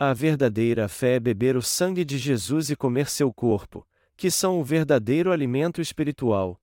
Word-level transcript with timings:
A 0.00 0.12
verdadeira 0.12 0.88
fé 0.88 1.16
é 1.16 1.20
beber 1.20 1.56
o 1.56 1.60
sangue 1.60 2.04
de 2.04 2.18
Jesus 2.18 2.70
e 2.70 2.76
comer 2.76 3.08
seu 3.08 3.34
corpo, 3.34 3.84
que 4.16 4.30
são 4.30 4.60
o 4.60 4.62
verdadeiro 4.62 5.32
alimento 5.32 5.80
espiritual. 5.80 6.56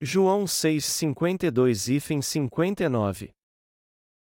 João 0.00 0.44
6:52 0.44 1.88
e 1.88 2.20
59 2.20 3.32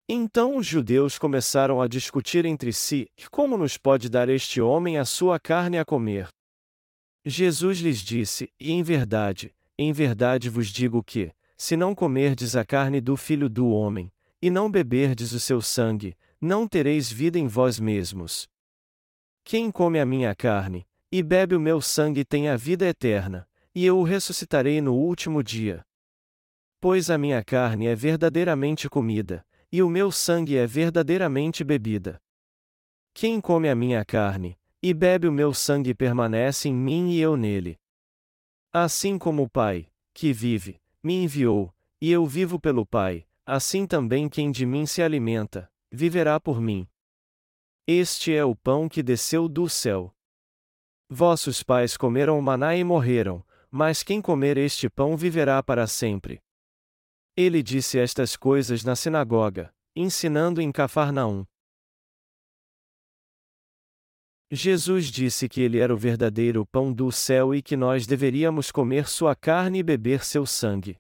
Então 0.09 0.57
os 0.57 0.67
judeus 0.67 1.19
começaram 1.19 1.83
a 1.83 1.87
discutir 1.87 2.47
entre 2.47 2.73
si: 2.73 3.07
como 3.31 3.59
nos 3.59 3.77
pode 3.77 4.09
dar 4.09 4.31
este 4.31 4.63
homem 4.63 4.97
a 4.97 5.05
sua 5.05 5.39
carne 5.39 5.79
a 5.79 5.85
comer? 5.85 6.29
Jesus 7.23 7.81
lhes 7.81 8.01
disse: 8.01 8.51
E 8.59 8.73
em 8.73 8.83
verdade, 8.83 9.55
em 9.77 9.93
verdade 9.93 10.49
vos 10.49 10.69
digo 10.69 11.05
que, 11.05 11.31
se 11.55 11.77
não 11.77 11.95
comerdes 11.95 12.57
a 12.57 12.65
carne 12.65 12.99
do 12.99 13.15
filho 13.15 13.51
do 13.51 13.69
homem, 13.69 14.11
e 14.43 14.51
não 14.51 14.69
beberdes 14.69 15.31
o 15.31 15.39
seu 15.39 15.63
sangue, 15.63 16.17
não 16.41 16.67
tereis 16.67 17.11
vida 17.11 17.39
em 17.39 17.47
vós 17.47 17.79
mesmos. 17.79 18.49
Quem 19.45 19.71
come 19.71 20.01
a 20.01 20.05
minha 20.05 20.35
carne, 20.35 20.85
e 21.13 21.23
bebe 21.23 21.55
o 21.55 21.61
meu 21.61 21.81
sangue 21.81 22.25
tem 22.25 22.49
a 22.49 22.57
vida 22.57 22.85
eterna, 22.85 23.49
e 23.73 23.87
eu 23.87 23.99
o 23.99 24.03
ressuscitarei 24.03 24.81
no 24.81 24.95
último 24.95 25.43
dia. 25.43 25.85
Pois 26.81 27.09
a 27.09 27.17
minha 27.17 27.45
carne 27.45 27.87
é 27.87 27.95
verdadeiramente 27.95 28.89
comida, 28.89 29.47
e 29.71 29.81
o 29.81 29.89
meu 29.89 30.11
sangue 30.11 30.57
é 30.57 30.67
verdadeiramente 30.67 31.63
bebida. 31.63 32.21
Quem 33.15 33.41
come 33.41 33.69
a 33.69 33.75
minha 33.77 34.05
carne, 34.05 34.59
e 34.83 34.93
bebe 34.93 35.29
o 35.29 35.33
meu 35.33 35.55
sangue 35.55 35.95
permanece 35.95 36.69
em 36.69 36.75
mim 36.75 37.11
e 37.11 37.21
eu 37.21 37.37
nele. 37.37 37.79
Assim 38.73 39.17
como 39.17 39.45
o 39.45 39.49
Pai, 39.49 39.87
que 40.13 40.33
vive, 40.33 40.81
me 41.01 41.15
enviou, 41.23 41.73
e 42.01 42.11
eu 42.11 42.27
vivo 42.27 42.59
pelo 42.59 42.85
Pai, 42.85 43.25
assim 43.47 43.87
também 43.87 44.29
quem 44.29 44.51
de 44.51 44.65
mim 44.65 44.87
se 44.87 45.03
alimenta, 45.03 45.71
viverá 45.91 46.39
por 46.39 46.61
mim. 46.61 46.89
Este 47.87 48.35
é 48.35 48.45
o 48.45 48.55
pão 48.55 48.89
que 48.89 49.03
desceu 49.03 49.49
do 49.49 49.69
céu. 49.69 50.15
Vossos 51.09 51.63
pais 51.63 51.97
comeram 51.97 52.41
maná 52.41 52.77
e 52.77 52.85
morreram, 52.85 53.45
mas 53.71 54.03
quem 54.03 54.23
comer 54.23 54.57
este 54.57 54.89
pão 54.89 55.17
viverá 55.17 55.63
para 55.63 55.87
sempre. 55.87 56.41
Ele 57.37 57.63
disse 57.63 57.99
estas 57.99 58.37
coisas 58.37 58.85
na 58.85 58.95
sinagoga, 58.95 59.75
ensinando 59.97 60.61
em 60.61 60.71
Cafarnaum. 60.71 61.45
Jesus 64.51 65.07
disse 65.07 65.49
que 65.49 65.63
ele 65.63 65.79
era 65.79 65.95
o 65.95 65.97
verdadeiro 65.97 66.67
pão 66.67 66.93
do 66.93 67.11
céu 67.11 67.55
e 67.55 67.63
que 67.63 67.75
nós 67.75 68.07
deveríamos 68.07 68.71
comer 68.71 69.09
sua 69.09 69.35
carne 69.35 69.79
e 69.79 69.83
beber 69.83 70.23
seu 70.23 70.45
sangue. 70.45 70.99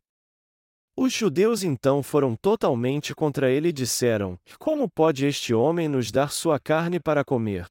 Os 0.96 1.12
judeus 1.12 1.62
então 1.62 2.02
foram 2.02 2.36
totalmente 2.36 3.14
contra 3.14 3.50
ele 3.50 3.68
e 3.68 3.72
disseram: 3.72 4.38
Como 4.58 4.88
pode 4.90 5.24
este 5.24 5.54
homem 5.54 5.88
nos 5.88 6.10
dar 6.10 6.30
sua 6.30 6.60
carne 6.60 7.00
para 7.00 7.24
comer? 7.24 7.66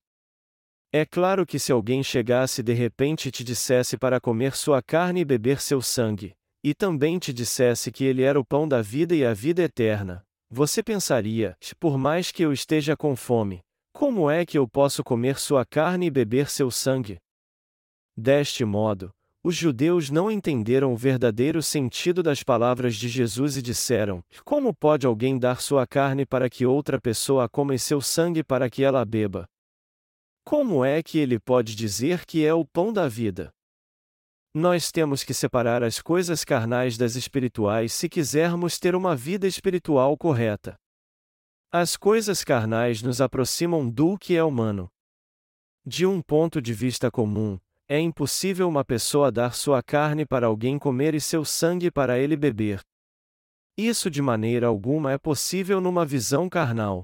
É 0.91 1.05
claro 1.05 1.45
que 1.45 1.57
se 1.57 1.71
alguém 1.71 2.03
chegasse 2.03 2.61
de 2.61 2.73
repente 2.73 3.29
e 3.29 3.31
te 3.31 3.43
dissesse 3.43 3.97
para 3.97 4.19
comer 4.19 4.55
sua 4.55 4.81
carne 4.81 5.21
e 5.21 5.25
beber 5.25 5.61
seu 5.61 5.81
sangue, 5.81 6.33
e 6.63 6.73
também 6.73 7.17
te 7.17 7.31
dissesse 7.31 7.91
que 7.91 8.03
ele 8.03 8.23
era 8.23 8.39
o 8.39 8.45
pão 8.45 8.67
da 8.67 8.81
vida 8.81 9.15
e 9.15 9.23
a 9.25 9.33
vida 9.33 9.61
eterna, 9.61 10.23
você 10.49 10.83
pensaria: 10.83 11.55
por 11.79 11.97
mais 11.97 12.31
que 12.31 12.43
eu 12.43 12.51
esteja 12.51 12.97
com 12.97 13.15
fome, 13.15 13.61
como 13.93 14.29
é 14.29 14.45
que 14.45 14.57
eu 14.57 14.67
posso 14.67 15.03
comer 15.03 15.39
sua 15.39 15.63
carne 15.65 16.07
e 16.07 16.11
beber 16.11 16.49
seu 16.49 16.71
sangue? 16.71 17.17
Deste 18.17 18.65
modo, 18.65 19.11
os 19.43 19.55
judeus 19.55 20.11
não 20.11 20.29
entenderam 20.29 20.93
o 20.93 20.97
verdadeiro 20.97 21.63
sentido 21.63 22.21
das 22.21 22.43
palavras 22.43 22.95
de 22.95 23.09
Jesus 23.09 23.57
e 23.57 23.61
disseram: 23.61 24.23
Como 24.45 24.73
pode 24.73 25.07
alguém 25.07 25.37
dar 25.37 25.61
sua 25.61 25.87
carne 25.87 26.25
para 26.25 26.49
que 26.49 26.65
outra 26.65 27.01
pessoa 27.01 27.49
coma 27.49 27.73
e 27.73 27.79
seu 27.79 27.99
sangue 27.99 28.43
para 28.43 28.69
que 28.69 28.83
ela 28.83 29.03
beba? 29.03 29.47
Como 30.43 30.85
é 30.85 31.01
que 31.01 31.17
ele 31.17 31.39
pode 31.39 31.75
dizer 31.75 32.25
que 32.25 32.45
é 32.45 32.53
o 32.53 32.65
pão 32.65 32.93
da 32.93 33.07
vida? 33.07 33.51
Nós 34.53 34.91
temos 34.91 35.23
que 35.23 35.33
separar 35.33 35.81
as 35.81 36.01
coisas 36.01 36.43
carnais 36.43 36.97
das 36.97 37.15
espirituais 37.15 37.93
se 37.93 38.09
quisermos 38.09 38.77
ter 38.77 38.95
uma 38.95 39.15
vida 39.15 39.47
espiritual 39.47 40.17
correta. 40.17 40.75
As 41.71 41.95
coisas 41.95 42.43
carnais 42.43 43.01
nos 43.01 43.21
aproximam 43.21 43.89
do 43.89 44.17
que 44.17 44.35
é 44.35 44.43
humano. 44.43 44.89
De 45.85 46.05
um 46.05 46.21
ponto 46.21 46.61
de 46.61 46.73
vista 46.73 47.09
comum, 47.09 47.57
é 47.91 47.99
impossível 47.99 48.69
uma 48.69 48.85
pessoa 48.85 49.29
dar 49.29 49.53
sua 49.53 49.83
carne 49.83 50.25
para 50.25 50.47
alguém 50.47 50.79
comer 50.79 51.13
e 51.13 51.19
seu 51.19 51.43
sangue 51.43 51.91
para 51.91 52.17
ele 52.17 52.37
beber. 52.37 52.79
Isso 53.77 54.09
de 54.09 54.21
maneira 54.21 54.67
alguma 54.67 55.11
é 55.11 55.17
possível 55.17 55.81
numa 55.81 56.05
visão 56.05 56.47
carnal. 56.47 57.03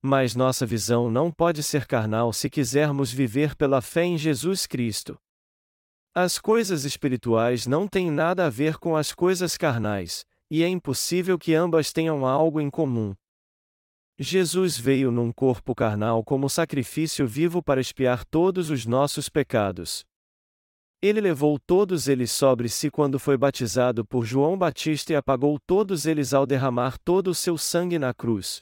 Mas 0.00 0.36
nossa 0.36 0.64
visão 0.64 1.10
não 1.10 1.32
pode 1.32 1.64
ser 1.64 1.88
carnal 1.88 2.32
se 2.32 2.48
quisermos 2.48 3.10
viver 3.10 3.56
pela 3.56 3.80
fé 3.80 4.04
em 4.04 4.16
Jesus 4.16 4.64
Cristo. 4.64 5.18
As 6.14 6.38
coisas 6.38 6.84
espirituais 6.84 7.66
não 7.66 7.88
têm 7.88 8.12
nada 8.12 8.46
a 8.46 8.48
ver 8.48 8.78
com 8.78 8.94
as 8.94 9.12
coisas 9.12 9.56
carnais, 9.56 10.24
e 10.48 10.62
é 10.62 10.68
impossível 10.68 11.36
que 11.36 11.52
ambas 11.52 11.92
tenham 11.92 12.24
algo 12.24 12.60
em 12.60 12.70
comum. 12.70 13.12
Jesus 14.22 14.76
veio 14.76 15.10
num 15.10 15.32
corpo 15.32 15.74
carnal 15.74 16.22
como 16.22 16.46
sacrifício 16.46 17.26
vivo 17.26 17.62
para 17.62 17.80
expiar 17.80 18.22
todos 18.26 18.68
os 18.68 18.84
nossos 18.84 19.30
pecados. 19.30 20.04
Ele 21.00 21.22
levou 21.22 21.58
todos 21.58 22.06
eles 22.06 22.30
sobre 22.30 22.68
si 22.68 22.90
quando 22.90 23.18
foi 23.18 23.38
batizado 23.38 24.04
por 24.04 24.26
João 24.26 24.58
Batista 24.58 25.14
e 25.14 25.16
apagou 25.16 25.58
todos 25.58 26.04
eles 26.04 26.34
ao 26.34 26.44
derramar 26.44 26.98
todo 26.98 27.28
o 27.28 27.34
seu 27.34 27.56
sangue 27.56 27.98
na 27.98 28.12
cruz. 28.12 28.60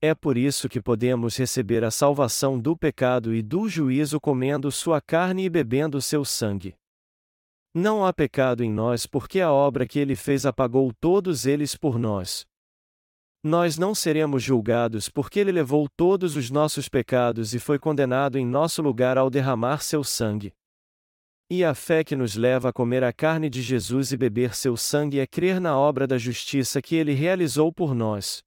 É 0.00 0.14
por 0.14 0.38
isso 0.38 0.68
que 0.68 0.80
podemos 0.80 1.36
receber 1.36 1.82
a 1.82 1.90
salvação 1.90 2.56
do 2.56 2.76
pecado 2.76 3.34
e 3.34 3.42
do 3.42 3.68
juízo 3.68 4.20
comendo 4.20 4.70
sua 4.70 5.00
carne 5.00 5.46
e 5.46 5.50
bebendo 5.50 6.00
seu 6.00 6.24
sangue. 6.24 6.76
Não 7.74 8.06
há 8.06 8.12
pecado 8.12 8.62
em 8.62 8.70
nós 8.70 9.06
porque 9.06 9.40
a 9.40 9.50
obra 9.50 9.88
que 9.88 9.98
ele 9.98 10.14
fez 10.14 10.46
apagou 10.46 10.92
todos 11.00 11.46
eles 11.46 11.74
por 11.74 11.98
nós. 11.98 12.46
Nós 13.44 13.76
não 13.76 13.92
seremos 13.92 14.40
julgados 14.40 15.08
porque 15.08 15.40
ele 15.40 15.50
levou 15.50 15.88
todos 15.96 16.36
os 16.36 16.48
nossos 16.48 16.88
pecados 16.88 17.54
e 17.54 17.58
foi 17.58 17.76
condenado 17.76 18.38
em 18.38 18.46
nosso 18.46 18.80
lugar 18.80 19.18
ao 19.18 19.28
derramar 19.28 19.82
seu 19.82 20.04
sangue. 20.04 20.54
E 21.50 21.64
a 21.64 21.74
fé 21.74 22.04
que 22.04 22.14
nos 22.14 22.36
leva 22.36 22.68
a 22.68 22.72
comer 22.72 23.02
a 23.02 23.12
carne 23.12 23.50
de 23.50 23.60
Jesus 23.60 24.12
e 24.12 24.16
beber 24.16 24.54
seu 24.54 24.76
sangue 24.76 25.18
é 25.18 25.26
crer 25.26 25.60
na 25.60 25.76
obra 25.76 26.06
da 26.06 26.16
justiça 26.16 26.80
que 26.80 26.94
ele 26.94 27.14
realizou 27.14 27.72
por 27.72 27.94
nós. 27.94 28.44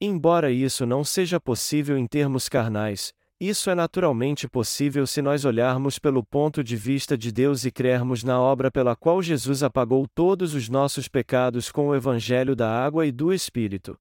Embora 0.00 0.52
isso 0.52 0.86
não 0.86 1.02
seja 1.02 1.40
possível 1.40 1.98
em 1.98 2.06
termos 2.06 2.48
carnais, 2.48 3.12
isso 3.40 3.70
é 3.70 3.74
naturalmente 3.74 4.48
possível 4.48 5.06
se 5.06 5.22
nós 5.22 5.44
olharmos 5.44 5.96
pelo 5.96 6.24
ponto 6.24 6.64
de 6.64 6.74
vista 6.74 7.16
de 7.16 7.30
Deus 7.30 7.64
e 7.64 7.70
crermos 7.70 8.24
na 8.24 8.40
obra 8.40 8.68
pela 8.68 8.96
qual 8.96 9.22
Jesus 9.22 9.62
apagou 9.62 10.08
todos 10.12 10.54
os 10.54 10.68
nossos 10.68 11.06
pecados 11.06 11.70
com 11.70 11.88
o 11.88 11.94
Evangelho 11.94 12.56
da 12.56 12.68
água 12.68 13.06
e 13.06 13.12
do 13.12 13.32
Espírito. 13.32 13.96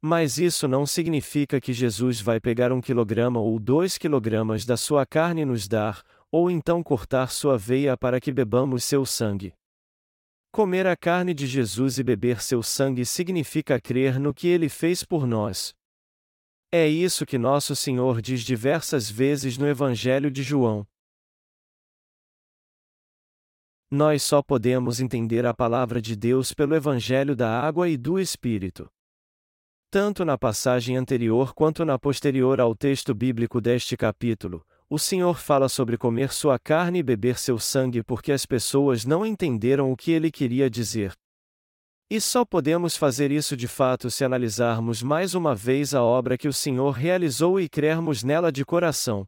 Mas 0.00 0.38
isso 0.38 0.68
não 0.68 0.86
significa 0.86 1.60
que 1.60 1.72
Jesus 1.72 2.20
vai 2.20 2.38
pegar 2.38 2.70
um 2.70 2.80
quilograma 2.80 3.40
ou 3.40 3.58
dois 3.58 3.98
quilogramas 3.98 4.64
da 4.64 4.76
sua 4.76 5.04
carne 5.04 5.42
e 5.42 5.44
nos 5.44 5.66
dar, 5.66 6.04
ou 6.30 6.48
então 6.48 6.84
cortar 6.84 7.32
sua 7.32 7.58
veia 7.58 7.96
para 7.96 8.20
que 8.20 8.30
bebamos 8.30 8.84
seu 8.84 9.04
sangue. 9.04 9.52
Comer 10.52 10.86
a 10.86 10.96
carne 10.96 11.34
de 11.34 11.48
Jesus 11.48 11.98
e 11.98 12.04
beber 12.04 12.40
seu 12.40 12.62
sangue 12.62 13.04
significa 13.04 13.80
crer 13.80 14.20
no 14.20 14.32
que 14.32 14.46
ele 14.46 14.68
fez 14.68 15.02
por 15.02 15.26
nós. 15.26 15.75
É 16.72 16.88
isso 16.88 17.24
que 17.24 17.38
nosso 17.38 17.76
Senhor 17.76 18.20
diz 18.20 18.42
diversas 18.42 19.08
vezes 19.08 19.56
no 19.56 19.68
Evangelho 19.68 20.30
de 20.30 20.42
João. 20.42 20.86
Nós 23.88 24.24
só 24.24 24.42
podemos 24.42 24.98
entender 24.98 25.46
a 25.46 25.54
palavra 25.54 26.02
de 26.02 26.16
Deus 26.16 26.52
pelo 26.52 26.74
Evangelho 26.74 27.36
da 27.36 27.60
água 27.60 27.88
e 27.88 27.96
do 27.96 28.18
Espírito. 28.18 28.90
Tanto 29.88 30.24
na 30.24 30.36
passagem 30.36 30.96
anterior 30.96 31.54
quanto 31.54 31.84
na 31.84 31.96
posterior 31.96 32.60
ao 32.60 32.74
texto 32.74 33.14
bíblico 33.14 33.60
deste 33.60 33.96
capítulo, 33.96 34.66
o 34.90 34.98
Senhor 34.98 35.38
fala 35.38 35.68
sobre 35.68 35.96
comer 35.96 36.32
sua 36.32 36.58
carne 36.58 36.98
e 36.98 37.02
beber 37.02 37.38
seu 37.38 37.60
sangue 37.60 38.02
porque 38.02 38.32
as 38.32 38.44
pessoas 38.44 39.04
não 39.04 39.24
entenderam 39.24 39.92
o 39.92 39.96
que 39.96 40.10
ele 40.10 40.32
queria 40.32 40.68
dizer. 40.68 41.14
E 42.08 42.20
só 42.20 42.44
podemos 42.44 42.96
fazer 42.96 43.32
isso 43.32 43.56
de 43.56 43.66
fato 43.66 44.10
se 44.10 44.24
analisarmos 44.24 45.02
mais 45.02 45.34
uma 45.34 45.56
vez 45.56 45.92
a 45.92 46.02
obra 46.04 46.38
que 46.38 46.46
o 46.46 46.52
Senhor 46.52 46.92
realizou 46.92 47.58
e 47.58 47.68
crermos 47.68 48.22
nela 48.22 48.52
de 48.52 48.64
coração. 48.64 49.26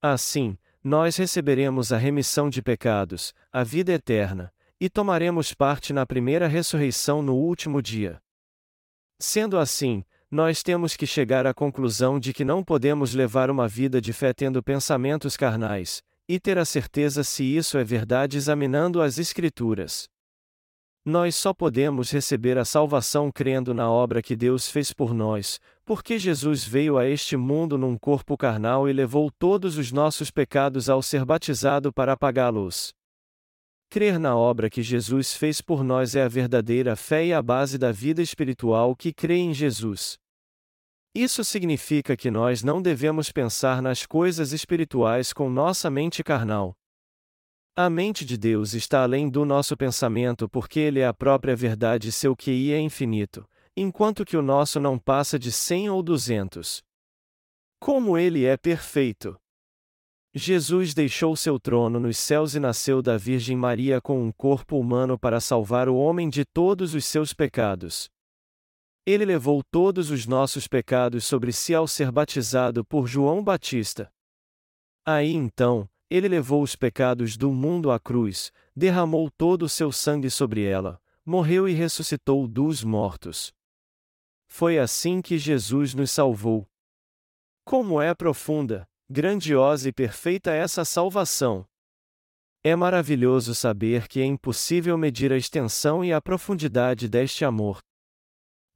Assim, 0.00 0.56
nós 0.82 1.16
receberemos 1.16 1.92
a 1.92 1.98
remissão 1.98 2.48
de 2.48 2.62
pecados, 2.62 3.34
a 3.52 3.62
vida 3.62 3.92
eterna, 3.92 4.50
e 4.80 4.88
tomaremos 4.88 5.52
parte 5.52 5.92
na 5.92 6.06
primeira 6.06 6.46
ressurreição 6.48 7.20
no 7.20 7.34
último 7.34 7.82
dia. 7.82 8.18
Sendo 9.18 9.58
assim, 9.58 10.04
nós 10.30 10.62
temos 10.62 10.96
que 10.96 11.06
chegar 11.06 11.46
à 11.46 11.52
conclusão 11.52 12.18
de 12.18 12.32
que 12.32 12.44
não 12.46 12.64
podemos 12.64 13.14
levar 13.14 13.50
uma 13.50 13.68
vida 13.68 14.00
de 14.00 14.12
fé 14.12 14.32
tendo 14.32 14.62
pensamentos 14.62 15.36
carnais, 15.36 16.02
e 16.26 16.40
ter 16.40 16.56
a 16.56 16.64
certeza 16.64 17.22
se 17.22 17.44
isso 17.44 17.76
é 17.76 17.84
verdade 17.84 18.38
examinando 18.38 19.02
as 19.02 19.18
Escrituras. 19.18 20.08
Nós 21.06 21.36
só 21.36 21.52
podemos 21.52 22.10
receber 22.10 22.56
a 22.56 22.64
salvação 22.64 23.30
crendo 23.30 23.74
na 23.74 23.90
obra 23.90 24.22
que 24.22 24.34
Deus 24.34 24.70
fez 24.70 24.90
por 24.90 25.12
nós, 25.12 25.60
porque 25.84 26.18
Jesus 26.18 26.64
veio 26.64 26.96
a 26.96 27.06
este 27.06 27.36
mundo 27.36 27.76
num 27.76 27.98
corpo 27.98 28.38
carnal 28.38 28.88
e 28.88 28.92
levou 28.92 29.30
todos 29.30 29.76
os 29.76 29.92
nossos 29.92 30.30
pecados 30.30 30.88
ao 30.88 31.02
ser 31.02 31.26
batizado 31.26 31.92
para 31.92 32.14
apagá-los. 32.14 32.94
Crer 33.90 34.18
na 34.18 34.34
obra 34.34 34.70
que 34.70 34.82
Jesus 34.82 35.34
fez 35.34 35.60
por 35.60 35.84
nós 35.84 36.16
é 36.16 36.22
a 36.22 36.28
verdadeira 36.28 36.96
fé 36.96 37.26
e 37.26 37.34
a 37.34 37.42
base 37.42 37.76
da 37.76 37.92
vida 37.92 38.22
espiritual 38.22 38.96
que 38.96 39.12
crê 39.12 39.36
em 39.36 39.52
Jesus. 39.52 40.18
Isso 41.14 41.44
significa 41.44 42.16
que 42.16 42.30
nós 42.30 42.62
não 42.62 42.80
devemos 42.80 43.30
pensar 43.30 43.82
nas 43.82 44.06
coisas 44.06 44.52
espirituais 44.52 45.34
com 45.34 45.50
nossa 45.50 45.90
mente 45.90 46.24
carnal. 46.24 46.74
A 47.76 47.90
mente 47.90 48.24
de 48.24 48.38
Deus 48.38 48.72
está 48.72 49.02
além 49.02 49.28
do 49.28 49.44
nosso 49.44 49.76
pensamento 49.76 50.48
porque 50.48 50.78
Ele 50.78 51.00
é 51.00 51.06
a 51.08 51.12
própria 51.12 51.56
verdade 51.56 52.06
e 52.06 52.12
seu 52.12 52.36
QI 52.36 52.72
é 52.72 52.78
infinito, 52.78 53.44
enquanto 53.76 54.24
que 54.24 54.36
o 54.36 54.42
nosso 54.42 54.78
não 54.78 54.96
passa 54.96 55.40
de 55.40 55.50
100 55.50 55.90
ou 55.90 56.00
200. 56.00 56.84
Como 57.80 58.16
Ele 58.16 58.44
é 58.44 58.56
perfeito! 58.56 59.36
Jesus 60.32 60.94
deixou 60.94 61.34
seu 61.34 61.58
trono 61.58 61.98
nos 61.98 62.16
céus 62.16 62.54
e 62.54 62.60
nasceu 62.60 63.02
da 63.02 63.16
Virgem 63.16 63.56
Maria 63.56 64.00
com 64.00 64.22
um 64.22 64.30
corpo 64.30 64.78
humano 64.78 65.18
para 65.18 65.40
salvar 65.40 65.88
o 65.88 65.96
homem 65.96 66.28
de 66.28 66.44
todos 66.44 66.94
os 66.94 67.04
seus 67.04 67.32
pecados. 67.32 68.08
Ele 69.04 69.24
levou 69.24 69.64
todos 69.64 70.12
os 70.12 70.26
nossos 70.26 70.68
pecados 70.68 71.24
sobre 71.24 71.52
si 71.52 71.74
ao 71.74 71.88
ser 71.88 72.12
batizado 72.12 72.84
por 72.84 73.08
João 73.08 73.42
Batista. 73.42 74.12
Aí 75.04 75.32
então, 75.32 75.88
ele 76.10 76.28
levou 76.28 76.62
os 76.62 76.76
pecados 76.76 77.36
do 77.36 77.50
mundo 77.50 77.90
à 77.90 77.98
cruz, 77.98 78.52
derramou 78.74 79.30
todo 79.30 79.64
o 79.64 79.68
seu 79.68 79.90
sangue 79.90 80.30
sobre 80.30 80.64
ela, 80.64 81.00
morreu 81.24 81.68
e 81.68 81.72
ressuscitou 81.72 82.46
dos 82.46 82.84
mortos. 82.84 83.52
Foi 84.46 84.78
assim 84.78 85.20
que 85.20 85.38
Jesus 85.38 85.94
nos 85.94 86.10
salvou. 86.10 86.66
Como 87.64 88.00
é 88.00 88.14
profunda, 88.14 88.86
grandiosa 89.08 89.88
e 89.88 89.92
perfeita 89.92 90.52
essa 90.52 90.84
salvação! 90.84 91.66
É 92.62 92.74
maravilhoso 92.74 93.54
saber 93.54 94.08
que 94.08 94.20
é 94.20 94.24
impossível 94.24 94.96
medir 94.96 95.32
a 95.32 95.36
extensão 95.36 96.02
e 96.04 96.12
a 96.12 96.20
profundidade 96.20 97.08
deste 97.08 97.44
amor. 97.44 97.78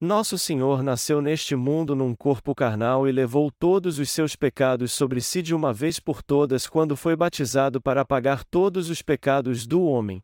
Nosso 0.00 0.39
Senhor 0.39 0.81
nasceu 0.81 1.21
neste 1.21 1.56
mundo 1.56 1.97
num 1.97 2.15
corpo 2.15 2.55
carnal 2.55 3.09
e 3.09 3.11
levou 3.11 3.50
todos 3.50 3.99
os 3.99 4.09
seus 4.09 4.37
pecados 4.37 4.93
sobre 4.93 5.21
si 5.21 5.43
de 5.43 5.53
uma 5.53 5.73
vez 5.73 5.99
por 5.99 6.23
todas 6.23 6.69
quando 6.69 6.97
foi 6.97 7.17
batizado 7.17 7.83
para 7.83 8.03
apagar 8.03 8.45
todos 8.45 8.91
os 8.91 9.03
pecados 9.03 9.67
do 9.67 9.83
homem. 9.83 10.23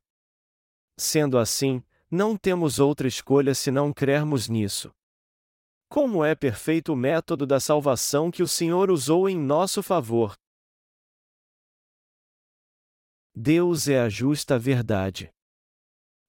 Sendo 0.97 1.39
assim, 1.39 1.83
não 2.09 2.37
temos 2.37 2.79
outra 2.79 3.09
escolha 3.09 3.53
senão 3.53 3.93
crermos 3.93 4.49
nisso. 4.49 4.93
Como 5.89 6.25
é 6.25 6.37
perfeito 6.37 6.93
o 6.93 6.97
método 6.97 7.45
da 7.45 7.59
salvação 7.59 8.31
que 8.31 8.45
o 8.45 8.49
Senhor 8.49 8.93
usou 8.93 9.29
em 9.29 9.37
nosso 9.37 9.83
favor! 9.83 10.37
Deus 13.35 13.89
é 13.89 14.01
a 14.01 14.09
justa 14.09 14.57
verdade. 14.57 15.34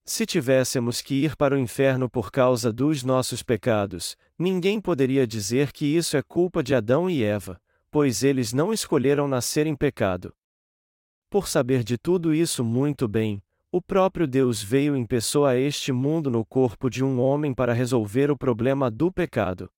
Se 0.08 0.24
tivéssemos 0.24 1.02
que 1.02 1.16
ir 1.16 1.36
para 1.36 1.56
o 1.56 1.58
inferno 1.58 2.08
por 2.08 2.32
causa 2.32 2.72
dos 2.72 3.04
nossos 3.04 3.42
pecados, 3.42 4.16
ninguém 4.38 4.80
poderia 4.80 5.26
dizer 5.26 5.72
que 5.72 5.86
isso 5.86 6.16
é 6.16 6.22
culpa 6.22 6.62
de 6.62 6.76
Adão 6.76 7.10
e 7.10 7.24
Eva, 7.24 7.60
pois 7.90 8.24
eles 8.24 8.54
não 8.54 8.72
escolheram 8.72 9.28
nascer 9.28 9.66
em 9.66 9.76
pecado. 9.76 10.32
Por 11.28 11.48
saber 11.48 11.84
de 11.84 11.98
tudo 11.98 12.36
isso 12.36 12.64
muito 12.64 13.08
bem, 13.08 13.42
o 13.72 13.82
próprio 13.82 14.28
Deus 14.28 14.62
veio 14.62 14.96
em 14.96 15.04
pessoa 15.04 15.50
a 15.50 15.58
este 15.58 15.92
mundo 15.92 16.30
no 16.30 16.46
corpo 16.46 16.88
de 16.88 17.04
um 17.04 17.20
homem 17.20 17.52
para 17.52 17.74
resolver 17.74 18.30
o 18.30 18.38
problema 18.38 18.92
do 18.92 19.12
pecado. 19.12 19.72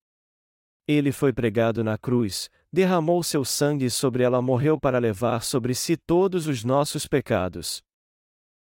Ele 0.85 1.13
foi 1.13 1.31
pregado 1.31 1.85
na 1.85 1.97
cruz, 1.97 2.49
derramou 2.71 3.23
seu 3.23 3.45
sangue 3.45 3.85
e 3.85 3.89
sobre 3.89 4.23
ela 4.23 4.41
morreu 4.41 4.77
para 4.77 4.99
levar 4.99 5.41
sobre 5.41 5.73
si 5.73 5.95
todos 5.95 6.47
os 6.47 6.65
nossos 6.65 7.07
pecados. 7.07 7.81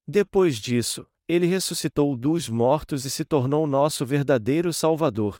Depois 0.05 0.57
disso, 0.57 1.07
ele 1.27 1.45
ressuscitou 1.47 2.15
dos 2.15 2.47
mortos 2.47 3.05
e 3.05 3.09
se 3.09 3.25
tornou 3.25 3.65
nosso 3.65 4.05
verdadeiro 4.05 4.71
Salvador. 4.71 5.39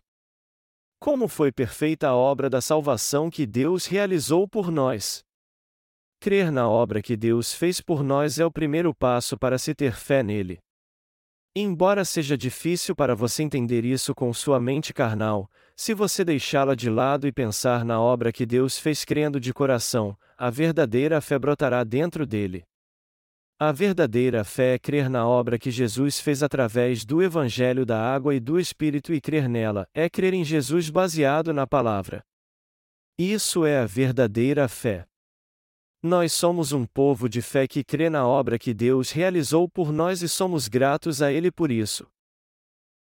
Como 1.00 1.28
foi 1.28 1.52
perfeita 1.52 2.08
a 2.08 2.16
obra 2.16 2.50
da 2.50 2.62
salvação 2.62 3.30
que 3.30 3.46
Deus 3.46 3.86
realizou 3.86 4.48
por 4.48 4.72
nós! 4.72 5.24
Crer 6.20 6.52
na 6.52 6.68
obra 6.68 7.02
que 7.02 7.16
Deus 7.16 7.54
fez 7.54 7.80
por 7.82 8.04
nós 8.04 8.40
é 8.40 8.46
o 8.46 8.52
primeiro 8.52 8.96
passo 8.96 9.38
para 9.38 9.60
se 9.60 9.76
ter 9.76 9.94
fé 9.94 10.24
nele. 10.24 10.58
Embora 11.56 12.04
seja 12.04 12.38
difícil 12.38 12.96
para 12.96 13.16
você 13.16 13.44
entender 13.44 13.86
isso 13.86 14.14
com 14.16 14.34
sua 14.34 14.60
mente 14.60 14.94
carnal, 14.94 15.50
se 15.76 15.94
você 15.94 16.26
deixá-la 16.26 16.76
de 16.76 16.90
lado 16.90 17.28
e 17.28 17.32
pensar 17.32 17.86
na 17.86 18.02
obra 18.02 18.32
que 18.32 18.46
Deus 18.46 18.78
fez 18.78 19.06
crendo 19.06 19.40
de 19.40 19.54
coração, 19.54 20.18
a 20.38 20.50
verdadeira 20.50 21.22
fé 21.22 21.38
brotará 21.38 21.84
dentro 21.84 22.26
dele. 22.26 22.66
A 23.58 23.72
verdadeira 23.72 24.44
fé 24.44 24.74
é 24.74 24.78
crer 24.78 25.10
na 25.10 25.26
obra 25.26 25.58
que 25.58 25.72
Jesus 25.72 26.20
fez 26.20 26.44
através 26.44 27.06
do 27.06 27.24
Evangelho 27.24 27.86
da 27.86 27.98
Água 27.98 28.36
e 28.36 28.40
do 28.40 28.60
Espírito 28.60 29.14
e 29.14 29.22
crer 29.22 29.48
nela, 29.48 29.88
é 29.94 30.10
crer 30.10 30.34
em 30.34 30.44
Jesus 30.44 30.90
baseado 30.90 31.54
na 31.54 31.66
palavra. 31.66 32.22
Isso 33.18 33.66
é 33.66 33.80
a 33.80 33.86
verdadeira 33.86 34.68
fé. 34.68 35.06
Nós 36.04 36.34
somos 36.34 36.74
um 36.74 36.86
povo 36.86 37.30
de 37.30 37.42
fé 37.42 37.66
que 37.66 37.82
crê 37.82 38.10
na 38.10 38.28
obra 38.28 38.60
que 38.60 38.74
Deus 38.74 39.12
realizou 39.12 39.70
por 39.70 39.90
nós 39.94 40.22
e 40.22 40.28
somos 40.28 40.68
gratos 40.68 41.22
a 41.22 41.32
Ele 41.32 41.50
por 41.50 41.72
isso. 41.72 42.06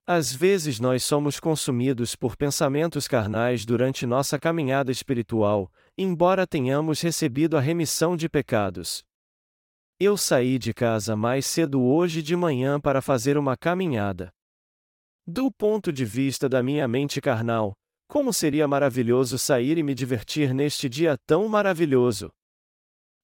Às 0.06 0.34
vezes 0.34 0.78
nós 0.78 1.02
somos 1.02 1.40
consumidos 1.40 2.14
por 2.14 2.36
pensamentos 2.36 3.08
carnais 3.08 3.64
durante 3.64 4.04
nossa 4.04 4.38
caminhada 4.38 4.92
espiritual, 4.92 5.72
embora 5.96 6.46
tenhamos 6.46 7.00
recebido 7.00 7.56
a 7.56 7.60
remissão 7.60 8.18
de 8.18 8.28
pecados. 8.28 9.02
Eu 10.04 10.16
saí 10.16 10.58
de 10.58 10.74
casa 10.74 11.14
mais 11.14 11.46
cedo 11.46 11.80
hoje 11.80 12.22
de 12.22 12.34
manhã 12.34 12.80
para 12.80 13.00
fazer 13.00 13.38
uma 13.38 13.56
caminhada. 13.56 14.32
Do 15.24 15.48
ponto 15.48 15.92
de 15.92 16.04
vista 16.04 16.48
da 16.48 16.60
minha 16.60 16.88
mente 16.88 17.20
carnal, 17.20 17.72
como 18.08 18.32
seria 18.32 18.66
maravilhoso 18.66 19.38
sair 19.38 19.78
e 19.78 19.82
me 19.84 19.94
divertir 19.94 20.52
neste 20.52 20.88
dia 20.88 21.16
tão 21.24 21.48
maravilhoso! 21.48 22.32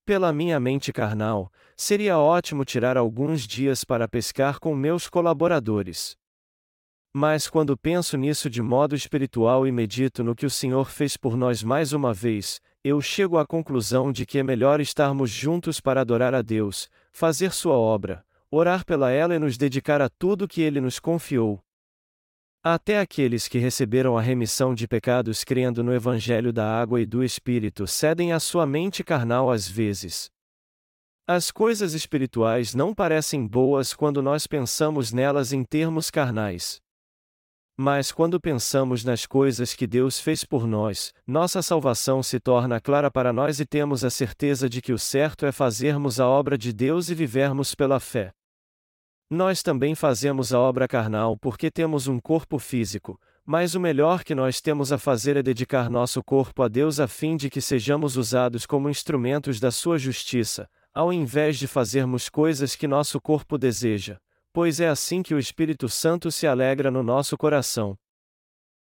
Pela 0.06 0.32
minha 0.32 0.60
mente 0.60 0.92
carnal, 0.92 1.50
seria 1.76 2.16
ótimo 2.16 2.64
tirar 2.64 2.96
alguns 2.96 3.42
dias 3.44 3.82
para 3.82 4.06
pescar 4.06 4.60
com 4.60 4.72
meus 4.72 5.08
colaboradores. 5.08 6.16
Mas 7.12 7.50
quando 7.50 7.76
penso 7.76 8.16
nisso 8.16 8.48
de 8.48 8.62
modo 8.62 8.94
espiritual 8.94 9.66
e 9.66 9.72
medito 9.72 10.22
no 10.22 10.32
que 10.32 10.46
o 10.46 10.50
Senhor 10.50 10.88
fez 10.88 11.16
por 11.16 11.36
nós 11.36 11.60
mais 11.60 11.92
uma 11.92 12.14
vez, 12.14 12.60
eu 12.88 13.00
chego 13.00 13.38
à 13.38 13.46
conclusão 13.46 14.10
de 14.10 14.24
que 14.24 14.38
é 14.38 14.42
melhor 14.42 14.80
estarmos 14.80 15.30
juntos 15.30 15.80
para 15.80 16.00
adorar 16.00 16.34
a 16.34 16.42
Deus, 16.42 16.88
fazer 17.12 17.52
Sua 17.52 17.74
obra, 17.74 18.24
orar 18.50 18.84
pela 18.84 19.10
ela 19.10 19.34
e 19.34 19.38
nos 19.38 19.56
dedicar 19.56 20.00
a 20.00 20.08
tudo 20.08 20.48
que 20.48 20.62
Ele 20.62 20.80
nos 20.80 20.98
confiou. 20.98 21.62
Até 22.62 22.98
aqueles 22.98 23.46
que 23.46 23.58
receberam 23.58 24.18
a 24.18 24.20
remissão 24.20 24.74
de 24.74 24.88
pecados 24.88 25.44
crendo 25.44 25.82
no 25.84 25.94
Evangelho 25.94 26.52
da 26.52 26.68
Água 26.80 27.00
e 27.00 27.06
do 27.06 27.22
Espírito 27.22 27.86
cedem 27.86 28.32
à 28.32 28.40
sua 28.40 28.66
mente 28.66 29.04
carnal 29.04 29.50
às 29.50 29.68
vezes. 29.68 30.30
As 31.26 31.50
coisas 31.50 31.92
espirituais 31.94 32.74
não 32.74 32.94
parecem 32.94 33.46
boas 33.46 33.92
quando 33.92 34.22
nós 34.22 34.46
pensamos 34.46 35.12
nelas 35.12 35.52
em 35.52 35.62
termos 35.62 36.10
carnais. 36.10 36.80
Mas 37.80 38.10
quando 38.10 38.40
pensamos 38.40 39.04
nas 39.04 39.24
coisas 39.24 39.72
que 39.72 39.86
Deus 39.86 40.18
fez 40.18 40.42
por 40.42 40.66
nós, 40.66 41.14
nossa 41.24 41.62
salvação 41.62 42.24
se 42.24 42.40
torna 42.40 42.80
clara 42.80 43.08
para 43.08 43.32
nós 43.32 43.60
e 43.60 43.64
temos 43.64 44.02
a 44.02 44.10
certeza 44.10 44.68
de 44.68 44.82
que 44.82 44.92
o 44.92 44.98
certo 44.98 45.46
é 45.46 45.52
fazermos 45.52 46.18
a 46.18 46.26
obra 46.26 46.58
de 46.58 46.72
Deus 46.72 47.08
e 47.08 47.14
vivermos 47.14 47.76
pela 47.76 48.00
fé. 48.00 48.32
Nós 49.30 49.62
também 49.62 49.94
fazemos 49.94 50.52
a 50.52 50.58
obra 50.58 50.88
carnal 50.88 51.36
porque 51.36 51.70
temos 51.70 52.08
um 52.08 52.18
corpo 52.18 52.58
físico, 52.58 53.16
mas 53.46 53.76
o 53.76 53.80
melhor 53.80 54.24
que 54.24 54.34
nós 54.34 54.60
temos 54.60 54.90
a 54.90 54.98
fazer 54.98 55.36
é 55.36 55.42
dedicar 55.42 55.88
nosso 55.88 56.20
corpo 56.20 56.64
a 56.64 56.68
Deus 56.68 56.98
a 56.98 57.06
fim 57.06 57.36
de 57.36 57.48
que 57.48 57.60
sejamos 57.60 58.16
usados 58.16 58.66
como 58.66 58.90
instrumentos 58.90 59.60
da 59.60 59.70
Sua 59.70 59.98
justiça, 59.98 60.68
ao 60.92 61.12
invés 61.12 61.56
de 61.56 61.68
fazermos 61.68 62.28
coisas 62.28 62.74
que 62.74 62.88
nosso 62.88 63.20
corpo 63.20 63.56
deseja, 63.56 64.18
pois 64.58 64.80
é 64.80 64.88
assim 64.88 65.22
que 65.22 65.32
o 65.32 65.38
Espírito 65.38 65.88
Santo 65.88 66.32
se 66.32 66.44
alegra 66.44 66.90
no 66.90 67.00
nosso 67.00 67.38
coração. 67.38 67.96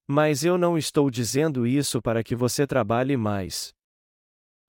Mas 0.05 0.45
eu 0.45 0.59
não 0.59 0.77
estou 0.77 1.09
dizendo 1.09 1.65
isso 1.65 2.03
para 2.03 2.25
que 2.25 2.35
você 2.35 2.67
trabalhe 2.67 3.17
mais. 3.17 3.73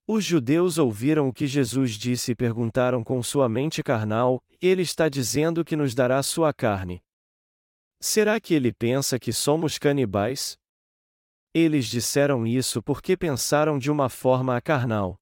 Os 0.06 0.24
judeus 0.24 0.78
ouviram 0.78 1.26
o 1.26 1.32
que 1.32 1.44
Jesus 1.44 1.94
disse 1.94 2.30
e 2.30 2.36
perguntaram 2.36 3.02
com 3.02 3.20
sua 3.20 3.48
mente 3.48 3.82
carnal: 3.82 4.40
Ele 4.60 4.82
está 4.82 5.08
dizendo 5.08 5.64
que 5.64 5.74
nos 5.74 5.92
dará 5.92 6.22
sua 6.22 6.54
carne. 6.54 7.02
Será 8.00 8.40
que 8.40 8.54
ele 8.54 8.72
pensa 8.72 9.18
que 9.18 9.32
somos 9.32 9.78
canibais? 9.78 10.56
Eles 11.52 11.86
disseram 11.86 12.46
isso 12.46 12.80
porque 12.80 13.16
pensaram 13.16 13.76
de 13.76 13.90
uma 13.90 14.08
forma 14.08 14.60
carnal. 14.60 15.18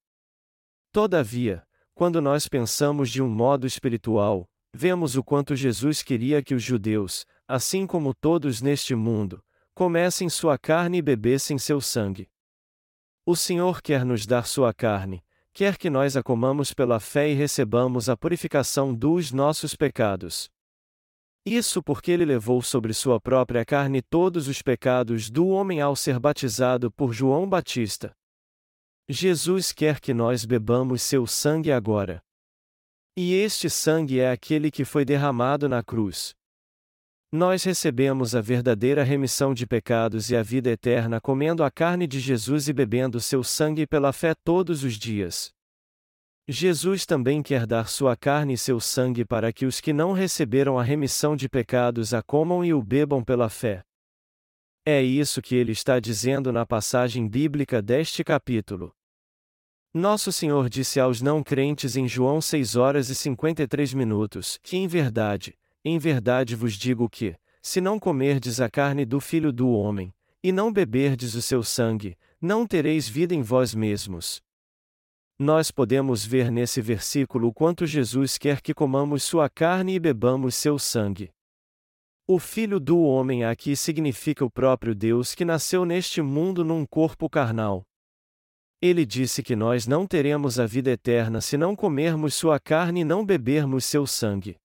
Todavia, 0.92 1.66
quando 1.94 2.20
nós 2.20 2.46
pensamos 2.48 3.08
de 3.08 3.22
um 3.22 3.30
modo 3.30 3.66
espiritual, 3.66 4.46
vemos 4.72 5.16
o 5.16 5.22
quanto 5.22 5.56
Jesus 5.56 6.02
queria 6.02 6.42
que 6.42 6.54
os 6.54 6.62
judeus, 6.62 7.26
assim 7.46 7.86
como 7.86 8.14
todos 8.14 8.62
neste 8.62 8.94
mundo, 8.94 9.42
comessem 9.74 10.28
sua 10.28 10.58
carne 10.58 10.98
e 10.98 11.02
bebessem 11.02 11.58
seu 11.58 11.80
sangue. 11.80 12.28
O 13.26 13.36
Senhor 13.36 13.82
quer 13.82 14.04
nos 14.04 14.26
dar 14.26 14.46
sua 14.46 14.72
carne, 14.72 15.22
quer 15.52 15.76
que 15.76 15.90
nós 15.90 16.16
a 16.16 16.22
comamos 16.22 16.72
pela 16.72 17.00
fé 17.00 17.28
e 17.28 17.34
recebamos 17.34 18.08
a 18.08 18.16
purificação 18.16 18.94
dos 18.94 19.32
nossos 19.32 19.74
pecados. 19.74 20.50
Isso 21.44 21.82
porque 21.82 22.10
ele 22.10 22.24
levou 22.24 22.60
sobre 22.60 22.92
sua 22.92 23.20
própria 23.20 23.64
carne 23.64 24.02
todos 24.02 24.46
os 24.46 24.60
pecados 24.60 25.30
do 25.30 25.48
homem 25.48 25.80
ao 25.80 25.96
ser 25.96 26.18
batizado 26.18 26.90
por 26.90 27.12
João 27.12 27.48
Batista. 27.48 28.14
Jesus 29.08 29.72
quer 29.72 29.98
que 29.98 30.14
nós 30.14 30.44
bebamos 30.44 31.02
seu 31.02 31.26
sangue 31.26 31.72
agora. 31.72 32.22
E 33.16 33.34
este 33.34 33.68
sangue 33.68 34.20
é 34.20 34.30
aquele 34.30 34.70
que 34.70 34.84
foi 34.84 35.04
derramado 35.04 35.68
na 35.68 35.82
cruz. 35.82 36.34
Nós 37.32 37.62
recebemos 37.62 38.34
a 38.34 38.40
verdadeira 38.40 39.04
remissão 39.04 39.54
de 39.54 39.64
pecados 39.66 40.30
e 40.30 40.36
a 40.36 40.42
vida 40.42 40.70
eterna 40.70 41.20
comendo 41.20 41.62
a 41.62 41.70
carne 41.70 42.06
de 42.06 42.18
Jesus 42.18 42.68
e 42.68 42.72
bebendo 42.72 43.20
seu 43.20 43.44
sangue 43.44 43.86
pela 43.86 44.12
fé 44.12 44.34
todos 44.44 44.82
os 44.82 44.94
dias. 44.94 45.52
Jesus 46.48 47.06
também 47.06 47.40
quer 47.40 47.66
dar 47.66 47.88
sua 47.88 48.16
carne 48.16 48.54
e 48.54 48.58
seu 48.58 48.80
sangue 48.80 49.24
para 49.24 49.52
que 49.52 49.64
os 49.64 49.80
que 49.80 49.92
não 49.92 50.12
receberam 50.12 50.76
a 50.76 50.82
remissão 50.82 51.36
de 51.36 51.48
pecados 51.48 52.12
a 52.12 52.20
comam 52.20 52.64
e 52.64 52.74
o 52.74 52.82
bebam 52.82 53.22
pela 53.22 53.48
fé. 53.48 53.84
É 54.84 55.00
isso 55.00 55.40
que 55.40 55.54
ele 55.54 55.70
está 55.70 56.00
dizendo 56.00 56.50
na 56.50 56.66
passagem 56.66 57.28
bíblica 57.28 57.80
deste 57.80 58.24
capítulo. 58.24 58.92
Nosso 59.92 60.30
Senhor 60.30 60.68
disse 60.70 61.00
aos 61.00 61.20
não 61.20 61.42
crentes 61.42 61.96
em 61.96 62.06
João 62.06 62.40
6 62.40 62.76
horas 62.76 63.08
e 63.08 63.14
53 63.14 63.92
minutos: 63.92 64.56
Que 64.62 64.76
em 64.76 64.86
verdade, 64.86 65.58
em 65.84 65.98
verdade 65.98 66.54
vos 66.54 66.74
digo 66.74 67.10
que, 67.10 67.34
se 67.60 67.80
não 67.80 67.98
comerdes 67.98 68.60
a 68.60 68.70
carne 68.70 69.04
do 69.04 69.18
Filho 69.18 69.52
do 69.52 69.68
Homem, 69.70 70.14
e 70.44 70.52
não 70.52 70.72
beberdes 70.72 71.34
o 71.34 71.42
seu 71.42 71.64
sangue, 71.64 72.16
não 72.40 72.68
tereis 72.68 73.08
vida 73.08 73.34
em 73.34 73.42
vós 73.42 73.74
mesmos. 73.74 74.40
Nós 75.36 75.72
podemos 75.72 76.24
ver 76.24 76.52
nesse 76.52 76.80
versículo 76.80 77.48
o 77.48 77.52
quanto 77.52 77.84
Jesus 77.84 78.38
quer 78.38 78.60
que 78.60 78.72
comamos 78.72 79.24
sua 79.24 79.50
carne 79.50 79.94
e 79.94 79.98
bebamos 79.98 80.54
seu 80.54 80.78
sangue. 80.78 81.32
O 82.28 82.38
Filho 82.38 82.78
do 82.78 83.00
Homem 83.00 83.44
aqui 83.44 83.74
significa 83.74 84.44
o 84.44 84.50
próprio 84.50 84.94
Deus 84.94 85.34
que 85.34 85.44
nasceu 85.44 85.84
neste 85.84 86.22
mundo 86.22 86.64
num 86.64 86.86
corpo 86.86 87.28
carnal. 87.28 87.84
Ele 88.82 89.04
disse 89.04 89.42
que 89.42 89.54
nós 89.54 89.86
não 89.86 90.06
teremos 90.06 90.58
a 90.58 90.64
vida 90.64 90.90
eterna 90.90 91.42
se 91.42 91.58
não 91.58 91.76
comermos 91.76 92.34
sua 92.34 92.58
carne 92.58 93.00
e 93.00 93.04
não 93.04 93.26
bebermos 93.26 93.84
seu 93.84 94.06
sangue. 94.06 94.56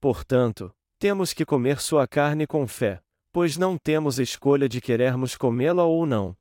Portanto, 0.00 0.72
temos 0.98 1.32
que 1.32 1.44
comer 1.44 1.80
sua 1.80 2.06
carne 2.06 2.46
com 2.46 2.66
fé, 2.68 3.02
pois 3.32 3.56
não 3.56 3.76
temos 3.76 4.20
escolha 4.20 4.68
de 4.68 4.80
querermos 4.80 5.36
comê-la 5.36 5.82
ou 5.82 6.06
não. 6.06 6.36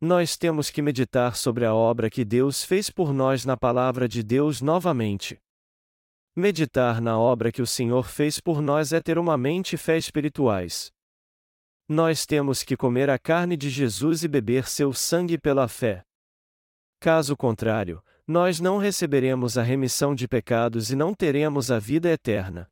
Nós 0.00 0.36
temos 0.36 0.70
que 0.70 0.80
meditar 0.80 1.36
sobre 1.36 1.64
a 1.66 1.74
obra 1.74 2.10
que 2.10 2.24
Deus 2.24 2.64
fez 2.64 2.88
por 2.88 3.12
nós 3.12 3.44
na 3.44 3.56
palavra 3.56 4.08
de 4.08 4.22
Deus 4.22 4.60
novamente. 4.60 5.38
Meditar 6.34 7.02
na 7.02 7.18
obra 7.18 7.52
que 7.52 7.60
o 7.60 7.66
Senhor 7.66 8.08
fez 8.08 8.40
por 8.40 8.62
nós 8.62 8.94
é 8.94 9.00
ter 9.00 9.18
uma 9.18 9.36
mente 9.36 9.74
e 9.74 9.76
fé 9.76 9.98
espirituais. 9.98 10.90
Nós 11.88 12.24
temos 12.24 12.62
que 12.62 12.76
comer 12.76 13.10
a 13.10 13.18
carne 13.18 13.56
de 13.56 13.68
Jesus 13.68 14.22
e 14.22 14.28
beber 14.28 14.66
seu 14.66 14.92
sangue 14.92 15.36
pela 15.36 15.68
fé. 15.68 16.02
Caso 17.00 17.36
contrário, 17.36 18.02
nós 18.26 18.60
não 18.60 18.78
receberemos 18.78 19.58
a 19.58 19.62
remissão 19.62 20.14
de 20.14 20.28
pecados 20.28 20.90
e 20.90 20.96
não 20.96 21.12
teremos 21.12 21.70
a 21.70 21.78
vida 21.78 22.08
eterna. 22.08 22.68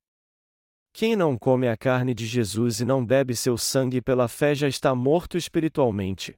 Quem 0.93 1.15
não 1.15 1.37
come 1.37 1.69
a 1.69 1.77
carne 1.77 2.15
de 2.15 2.27
Jesus 2.27 2.81
e 2.81 2.85
não 2.85 3.05
bebe 3.05 3.35
seu 3.35 3.57
sangue 3.57 4.01
pela 4.01 4.29
fé 4.29 4.55
já 4.55 4.69
está 4.69 4.95
morto 4.95 5.37
espiritualmente. 5.37 6.37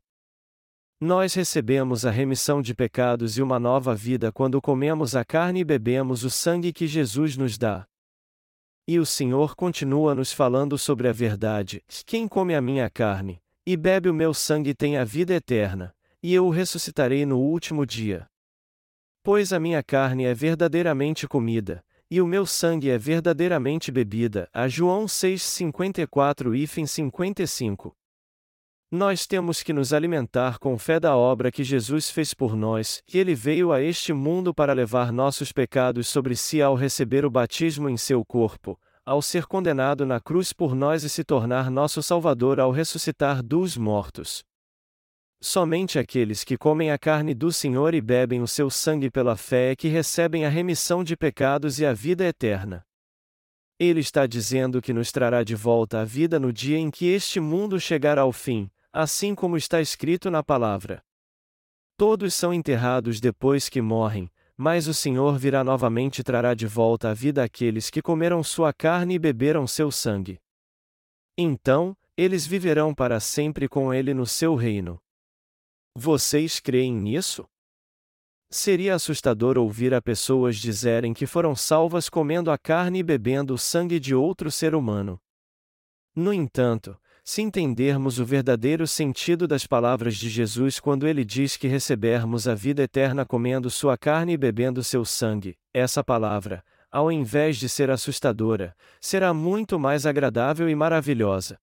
Nós 1.00 1.34
recebemos 1.34 2.06
a 2.06 2.10
remissão 2.10 2.62
de 2.62 2.74
pecados 2.74 3.36
e 3.36 3.42
uma 3.42 3.58
nova 3.58 3.94
vida 3.94 4.30
quando 4.30 4.60
comemos 4.60 5.16
a 5.16 5.24
carne 5.24 5.60
e 5.60 5.64
bebemos 5.64 6.22
o 6.22 6.30
sangue 6.30 6.72
que 6.72 6.86
Jesus 6.86 7.36
nos 7.36 7.58
dá. 7.58 7.86
E 8.86 8.98
o 8.98 9.06
Senhor 9.06 9.54
continua 9.54 10.14
nos 10.14 10.32
falando 10.32 10.76
sobre 10.76 11.08
a 11.08 11.12
verdade: 11.12 11.84
quem 12.04 12.26
come 12.26 12.54
a 12.54 12.60
minha 12.60 12.90
carne 12.90 13.40
e 13.64 13.76
bebe 13.76 14.08
o 14.08 14.14
meu 14.14 14.34
sangue 14.34 14.74
tem 14.74 14.96
a 14.96 15.04
vida 15.04 15.34
eterna, 15.34 15.94
e 16.20 16.34
eu 16.34 16.46
o 16.46 16.50
ressuscitarei 16.50 17.24
no 17.24 17.38
último 17.38 17.86
dia. 17.86 18.26
Pois 19.22 19.52
a 19.52 19.60
minha 19.60 19.82
carne 19.84 20.24
é 20.24 20.34
verdadeiramente 20.34 21.28
comida, 21.28 21.84
e 22.10 22.20
o 22.20 22.26
meu 22.26 22.44
sangue 22.44 22.90
é 22.90 22.98
verdadeiramente 22.98 23.92
bebida. 23.92 24.48
A 24.52 24.66
João 24.66 25.06
6:54 25.06 26.56
e 26.56 26.66
55. 26.66 27.96
Nós 28.94 29.26
temos 29.26 29.62
que 29.62 29.72
nos 29.72 29.94
alimentar 29.94 30.58
com 30.58 30.76
fé 30.76 31.00
da 31.00 31.16
obra 31.16 31.50
que 31.50 31.64
Jesus 31.64 32.10
fez 32.10 32.34
por 32.34 32.54
nós, 32.54 33.02
que 33.06 33.16
ele 33.16 33.34
veio 33.34 33.72
a 33.72 33.80
este 33.80 34.12
mundo 34.12 34.52
para 34.52 34.74
levar 34.74 35.10
nossos 35.10 35.50
pecados 35.50 36.08
sobre 36.08 36.36
si 36.36 36.60
ao 36.60 36.74
receber 36.74 37.24
o 37.24 37.30
batismo 37.30 37.88
em 37.88 37.96
seu 37.96 38.22
corpo, 38.22 38.78
ao 39.02 39.22
ser 39.22 39.46
condenado 39.46 40.04
na 40.04 40.20
cruz 40.20 40.52
por 40.52 40.74
nós 40.74 41.04
e 41.04 41.08
se 41.08 41.24
tornar 41.24 41.70
nosso 41.70 42.02
Salvador 42.02 42.60
ao 42.60 42.70
ressuscitar 42.70 43.42
dos 43.42 43.78
mortos. 43.78 44.44
Somente 45.40 45.98
aqueles 45.98 46.44
que 46.44 46.58
comem 46.58 46.90
a 46.90 46.98
carne 46.98 47.32
do 47.32 47.50
Senhor 47.50 47.94
e 47.94 48.00
bebem 48.02 48.42
o 48.42 48.46
seu 48.46 48.68
sangue 48.68 49.10
pela 49.10 49.38
fé 49.38 49.72
é 49.72 49.74
que 49.74 49.88
recebem 49.88 50.44
a 50.44 50.50
remissão 50.50 51.02
de 51.02 51.16
pecados 51.16 51.80
e 51.80 51.86
a 51.86 51.94
vida 51.94 52.26
eterna. 52.26 52.84
Ele 53.80 54.00
está 54.00 54.26
dizendo 54.26 54.82
que 54.82 54.92
nos 54.92 55.10
trará 55.10 55.42
de 55.42 55.54
volta 55.54 56.02
a 56.02 56.04
vida 56.04 56.38
no 56.38 56.52
dia 56.52 56.76
em 56.76 56.90
que 56.90 57.06
este 57.06 57.40
mundo 57.40 57.80
chegar 57.80 58.18
ao 58.18 58.30
fim, 58.30 58.70
assim 58.92 59.34
como 59.34 59.56
está 59.56 59.80
escrito 59.80 60.30
na 60.30 60.42
palavra. 60.42 61.02
Todos 61.96 62.34
são 62.34 62.52
enterrados 62.52 63.20
depois 63.20 63.68
que 63.68 63.80
morrem, 63.80 64.30
mas 64.56 64.86
o 64.86 64.94
Senhor 64.94 65.38
virá 65.38 65.64
novamente 65.64 66.18
e 66.18 66.24
trará 66.24 66.54
de 66.54 66.66
volta 66.66 67.10
a 67.10 67.14
vida 67.14 67.42
aqueles 67.42 67.90
que 67.90 68.02
comeram 68.02 68.42
sua 68.42 68.72
carne 68.72 69.14
e 69.14 69.18
beberam 69.18 69.66
seu 69.66 69.90
sangue. 69.90 70.38
Então, 71.36 71.96
eles 72.16 72.46
viverão 72.46 72.94
para 72.94 73.18
sempre 73.18 73.68
com 73.68 73.92
ele 73.94 74.12
no 74.12 74.26
seu 74.26 74.54
reino. 74.54 75.00
Vocês 75.94 76.60
creem 76.60 76.94
nisso? 76.94 77.46
Seria 78.50 78.94
assustador 78.94 79.56
ouvir 79.56 79.94
a 79.94 80.02
pessoas 80.02 80.56
dizerem 80.56 81.14
que 81.14 81.26
foram 81.26 81.56
salvas 81.56 82.10
comendo 82.10 82.50
a 82.50 82.58
carne 82.58 82.98
e 82.98 83.02
bebendo 83.02 83.54
o 83.54 83.58
sangue 83.58 83.98
de 83.98 84.14
outro 84.14 84.50
ser 84.50 84.74
humano. 84.74 85.18
No 86.14 86.32
entanto, 86.32 87.00
se 87.24 87.40
entendermos 87.40 88.18
o 88.18 88.24
verdadeiro 88.24 88.86
sentido 88.86 89.46
das 89.46 89.66
palavras 89.66 90.16
de 90.16 90.28
Jesus 90.28 90.80
quando 90.80 91.06
ele 91.06 91.24
diz 91.24 91.56
que 91.56 91.68
recebermos 91.68 92.48
a 92.48 92.54
vida 92.54 92.82
eterna 92.82 93.24
comendo 93.24 93.70
sua 93.70 93.96
carne 93.96 94.32
e 94.32 94.36
bebendo 94.36 94.82
seu 94.82 95.04
sangue, 95.04 95.56
essa 95.72 96.02
palavra, 96.02 96.64
ao 96.90 97.12
invés 97.12 97.58
de 97.58 97.68
ser 97.68 97.90
assustadora, 97.90 98.76
será 99.00 99.32
muito 99.32 99.78
mais 99.78 100.04
agradável 100.04 100.68
e 100.68 100.74
maravilhosa. 100.74 101.58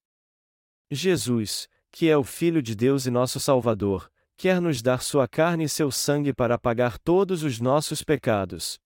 Jesus, 0.90 1.68
que 1.92 2.10
é 2.10 2.18
o 2.18 2.24
Filho 2.24 2.62
de 2.62 2.74
Deus 2.74 3.06
e 3.06 3.12
nosso 3.12 3.40
Salvador, 3.40 4.10
quer 4.38 4.62
nos 4.62 4.82
dar 4.82 5.04
sua 5.04 5.28
carne 5.28 5.66
e 5.66 5.70
seu 5.70 5.92
sangue 5.92 6.34
para 6.34 6.58
pagar 6.58 6.98
todos 6.98 7.44
os 7.44 7.60
nossos 7.60 8.02
pecados. 8.02 8.80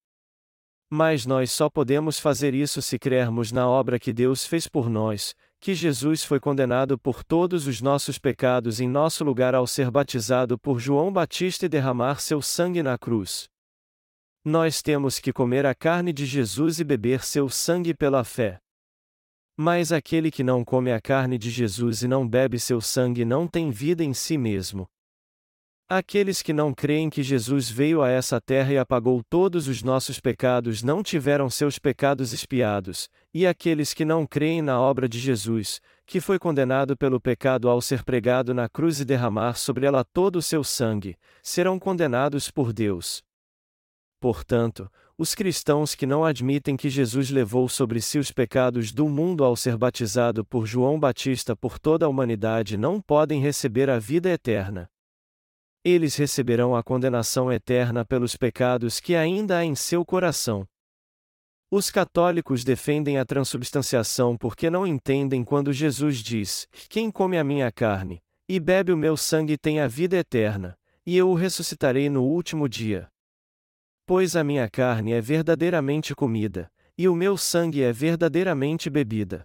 Mas 0.90 1.26
nós 1.26 1.52
só 1.52 1.70
podemos 1.70 2.20
fazer 2.20 2.54
isso 2.54 2.82
se 2.82 2.98
crermos 2.98 3.52
na 3.52 3.68
obra 3.68 4.00
que 4.00 4.12
Deus 4.12 4.46
fez 4.46 4.68
por 4.68 4.90
nós, 4.90 5.36
que 5.64 5.74
Jesus 5.74 6.26
foi 6.26 6.42
condenado 6.42 7.00
por 7.00 7.24
todos 7.24 7.68
os 7.68 7.80
nossos 7.80 8.20
pecados 8.20 8.82
em 8.82 8.90
nosso 8.90 9.24
lugar 9.24 9.56
ao 9.56 9.66
ser 9.66 9.90
batizado 9.90 10.60
por 10.60 10.78
João 10.78 11.10
Batista 11.10 11.68
e 11.68 11.70
derramar 11.70 12.20
seu 12.20 12.42
sangue 12.42 12.84
na 12.84 12.98
cruz. 12.98 13.48
Nós 14.44 14.82
temos 14.82 15.20
que 15.20 15.32
comer 15.32 15.66
a 15.66 15.74
carne 15.74 16.12
de 16.12 16.26
Jesus 16.26 16.82
e 16.82 16.84
beber 16.84 17.24
seu 17.24 17.48
sangue 17.48 17.94
pela 17.94 18.26
fé. 18.26 18.60
Mas 19.56 19.94
aquele 19.94 20.30
que 20.30 20.44
não 20.44 20.66
come 20.66 20.92
a 20.92 21.00
carne 21.00 21.38
de 21.38 21.50
Jesus 21.50 22.04
e 22.04 22.10
não 22.10 22.28
bebe 22.28 22.60
seu 22.60 22.82
sangue 22.82 23.24
não 23.24 23.48
tem 23.48 23.72
vida 23.72 24.04
em 24.04 24.14
si 24.14 24.38
mesmo. 24.38 24.86
Aqueles 25.90 26.42
que 26.42 26.54
não 26.54 26.74
creem 26.74 27.10
que 27.10 27.22
Jesus 27.22 27.70
veio 27.70 28.02
a 28.02 28.10
essa 28.10 28.40
terra 28.40 28.72
e 28.72 28.78
apagou 28.78 29.22
todos 29.30 29.68
os 29.68 29.84
nossos 29.84 30.18
pecados 30.18 30.82
não 30.82 31.04
tiveram 31.04 31.50
seus 31.50 31.78
pecados 31.78 32.32
expiados, 32.32 33.10
e 33.34 33.46
aqueles 33.46 33.94
que 33.94 34.06
não 34.06 34.26
creem 34.26 34.62
na 34.62 34.80
obra 34.80 35.10
de 35.10 35.20
Jesus, 35.20 35.82
que 36.06 36.22
foi 36.22 36.40
condenado 36.40 36.96
pelo 36.96 37.20
pecado 37.20 37.70
ao 37.70 37.82
ser 37.82 38.04
pregado 38.04 38.54
na 38.54 38.70
cruz 38.70 39.02
e 39.02 39.06
derramar 39.06 39.56
sobre 39.56 39.86
ela 39.86 40.06
todo 40.06 40.38
o 40.38 40.42
seu 40.42 40.64
sangue, 40.64 41.18
serão 41.44 41.78
condenados 41.78 42.50
por 42.50 42.72
Deus. 42.72 43.22
Portanto, 44.22 44.90
os 45.18 45.36
cristãos 45.36 45.94
que 45.94 46.06
não 46.06 46.24
admitem 46.24 46.78
que 46.78 46.90
Jesus 46.90 47.30
levou 47.30 47.68
sobre 47.68 48.00
si 48.00 48.18
os 48.18 48.32
pecados 48.32 48.94
do 48.94 49.10
mundo 49.10 49.44
ao 49.44 49.56
ser 49.56 49.78
batizado 49.78 50.46
por 50.46 50.66
João 50.66 50.98
Batista 50.98 51.58
por 51.58 51.78
toda 51.78 52.06
a 52.06 52.10
humanidade 52.10 52.78
não 52.78 53.02
podem 53.02 53.42
receber 53.42 53.90
a 53.90 54.00
vida 54.00 54.30
eterna 54.30 54.90
eles 55.84 56.16
receberão 56.16 56.76
a 56.76 56.82
condenação 56.82 57.52
eterna 57.52 58.06
pelos 58.06 58.36
pecados 58.36 59.00
que 59.00 59.16
ainda 59.16 59.58
há 59.58 59.66
em 59.66 59.76
seu 59.76 60.06
coração. 60.06 60.68
Os 61.70 61.90
católicos 61.90 62.64
defendem 62.64 63.18
a 63.18 63.26
transubstanciação 63.26 64.38
porque 64.38 64.70
não 64.70 64.86
entendem 64.86 65.44
quando 65.44 65.74
Jesus 65.74 66.18
diz: 66.18 66.68
Quem 66.90 67.10
come 67.10 67.38
a 67.38 67.44
minha 67.44 67.72
carne 67.72 68.22
e 68.48 68.60
bebe 68.60 68.92
o 68.92 68.98
meu 68.98 69.16
sangue 69.16 69.58
tem 69.58 69.80
a 69.80 69.88
vida 69.88 70.18
eterna, 70.18 70.78
e 71.06 71.18
eu 71.18 71.30
o 71.30 71.34
ressuscitarei 71.34 72.10
no 72.10 72.24
último 72.24 72.68
dia. 72.68 73.10
Pois 74.06 74.36
a 74.36 74.44
minha 74.44 74.70
carne 74.70 75.14
é 75.14 75.22
verdadeiramente 75.22 76.14
comida, 76.14 76.70
e 76.98 77.08
o 77.08 77.16
meu 77.16 77.38
sangue 77.38 77.82
é 77.82 77.92
verdadeiramente 77.92 78.90
bebida. 78.90 79.44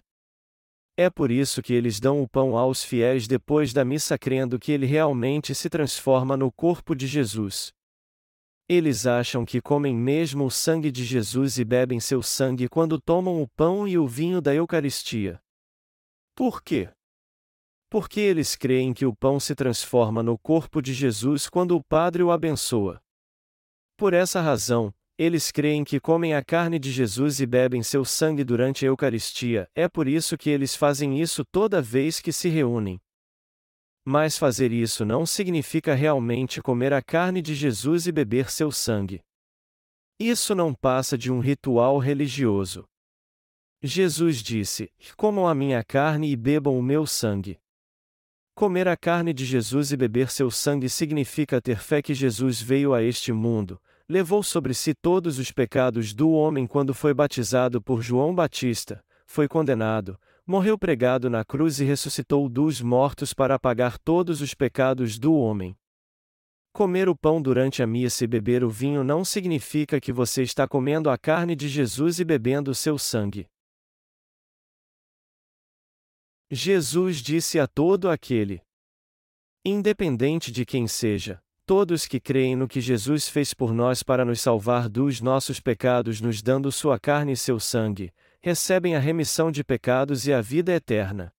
É 1.01 1.09
por 1.09 1.31
isso 1.31 1.61
que 1.61 1.71
eles 1.71 1.97
dão 1.97 2.21
o 2.21 2.27
pão 2.27 2.57
aos 2.57 2.83
fiéis 2.83 3.25
depois 3.25 3.71
da 3.71 3.85
missa 3.85 4.17
crendo 4.17 4.59
que 4.59 4.69
ele 4.69 4.85
realmente 4.85 5.55
se 5.55 5.69
transforma 5.69 6.35
no 6.35 6.51
corpo 6.51 6.93
de 6.93 7.07
Jesus. 7.07 7.71
Eles 8.67 9.07
acham 9.07 9.45
que 9.45 9.61
comem 9.61 9.95
mesmo 9.95 10.43
o 10.43 10.51
sangue 10.51 10.91
de 10.91 11.05
Jesus 11.05 11.57
e 11.57 11.63
bebem 11.63 12.01
seu 12.01 12.21
sangue 12.21 12.67
quando 12.67 12.99
tomam 12.99 13.41
o 13.41 13.47
pão 13.47 13.87
e 13.87 13.97
o 13.97 14.05
vinho 14.05 14.41
da 14.41 14.53
Eucaristia. 14.53 15.39
Por 16.35 16.61
quê? 16.61 16.89
Porque 17.89 18.19
eles 18.19 18.57
creem 18.57 18.93
que 18.93 19.05
o 19.05 19.15
pão 19.15 19.39
se 19.39 19.55
transforma 19.55 20.21
no 20.21 20.37
corpo 20.37 20.81
de 20.81 20.93
Jesus 20.93 21.47
quando 21.47 21.77
o 21.77 21.81
Padre 21.81 22.23
o 22.23 22.29
abençoa. 22.29 22.99
Por 23.95 24.13
essa 24.13 24.41
razão, 24.41 24.93
eles 25.19 25.51
creem 25.51 25.83
que 25.83 25.99
comem 25.99 26.33
a 26.33 26.41
carne 26.41 26.79
de 26.79 26.89
Jesus 26.93 27.41
e 27.41 27.45
bebem 27.45 27.83
seu 27.83 28.05
sangue 28.05 28.41
durante 28.41 28.85
a 28.85 28.87
Eucaristia, 28.87 29.69
é 29.75 29.85
por 29.85 30.07
isso 30.07 30.37
que 30.37 30.49
eles 30.49 30.77
fazem 30.77 31.19
isso 31.19 31.43
toda 31.43 31.81
vez 31.81 32.21
que 32.21 32.31
se 32.31 32.47
reúnem. 32.47 33.01
Mas 34.05 34.37
fazer 34.37 34.71
isso 34.71 35.03
não 35.03 35.25
significa 35.25 35.93
realmente 35.93 36.61
comer 36.61 36.93
a 36.93 37.01
carne 37.01 37.41
de 37.41 37.53
Jesus 37.53 38.07
e 38.07 38.13
beber 38.13 38.49
seu 38.49 38.71
sangue. 38.71 39.19
Isso 40.17 40.55
não 40.55 40.73
passa 40.73 41.17
de 41.17 41.29
um 41.29 41.41
ritual 41.41 41.97
religioso. 41.97 42.85
Jesus 43.83 44.41
disse: 44.41 44.89
Comam 45.17 45.49
a 45.49 45.53
minha 45.53 45.83
carne 45.83 46.31
e 46.31 46.35
bebam 46.37 46.79
o 46.79 46.81
meu 46.81 47.05
sangue. 47.05 47.59
Comer 48.55 48.87
a 48.87 48.95
carne 48.95 49.33
de 49.33 49.43
Jesus 49.43 49.91
e 49.91 49.97
beber 49.97 50.31
seu 50.31 50.49
sangue 50.49 50.87
significa 50.87 51.61
ter 51.61 51.77
fé 51.79 52.01
que 52.01 52.13
Jesus 52.13 52.61
veio 52.61 52.93
a 52.93 53.03
este 53.03 53.33
mundo, 53.33 53.81
levou 54.09 54.41
sobre 54.41 54.73
si 54.73 54.95
todos 54.95 55.37
os 55.37 55.51
pecados 55.51 56.15
do 56.15 56.31
homem 56.31 56.65
quando 56.65 56.95
foi 56.95 57.13
batizado 57.13 57.79
por 57.79 58.01
João 58.01 58.33
Batista, 58.33 59.05
foi 59.27 59.47
condenado, 59.47 60.19
morreu 60.43 60.79
pregado 60.79 61.29
na 61.29 61.45
cruz 61.45 61.79
e 61.79 61.85
ressuscitou 61.85 62.49
dos 62.49 62.81
mortos 62.81 63.35
para 63.35 63.53
apagar 63.53 63.99
todos 63.99 64.41
os 64.41 64.55
pecados 64.55 65.19
do 65.19 65.35
homem. 65.35 65.77
Comer 66.73 67.07
o 67.07 67.15
pão 67.15 67.39
durante 67.39 67.83
a 67.83 67.87
missa 67.87 68.23
e 68.23 68.27
beber 68.27 68.63
o 68.63 68.69
vinho 68.69 69.03
não 69.03 69.23
significa 69.23 70.01
que 70.01 70.11
você 70.11 70.41
está 70.41 70.67
comendo 70.67 71.11
a 71.11 71.17
carne 71.17 71.55
de 71.55 71.67
Jesus 71.67 72.19
e 72.19 72.25
bebendo 72.25 72.71
o 72.71 72.75
seu 72.75 72.97
sangue. 72.97 73.47
Jesus 76.49 77.17
disse 77.17 77.59
a 77.59 77.67
todo 77.67 78.09
aquele: 78.09 78.61
Independente 79.63 80.51
de 80.51 80.65
quem 80.65 80.87
seja, 80.87 81.39
Todos 81.69 82.07
que 82.07 82.19
creem 82.19 82.55
no 82.55 82.67
que 82.67 82.81
Jesus 82.81 83.29
fez 83.29 83.53
por 83.53 83.75
nós 83.75 84.01
para 84.01 84.25
nos 84.25 84.41
salvar 84.41 84.89
dos 84.89 85.21
nossos 85.21 85.59
pecados, 85.59 86.19
nos 86.19 86.41
dando 86.41 86.71
sua 86.71 86.99
carne 86.99 87.33
e 87.33 87.37
seu 87.37 87.59
sangue, 87.59 88.11
recebem 88.41 88.95
a 88.95 88.99
remissão 88.99 89.51
de 89.51 89.63
pecados 89.63 90.25
e 90.25 90.33
a 90.33 90.41
vida 90.41 90.73
eterna. 90.73 91.31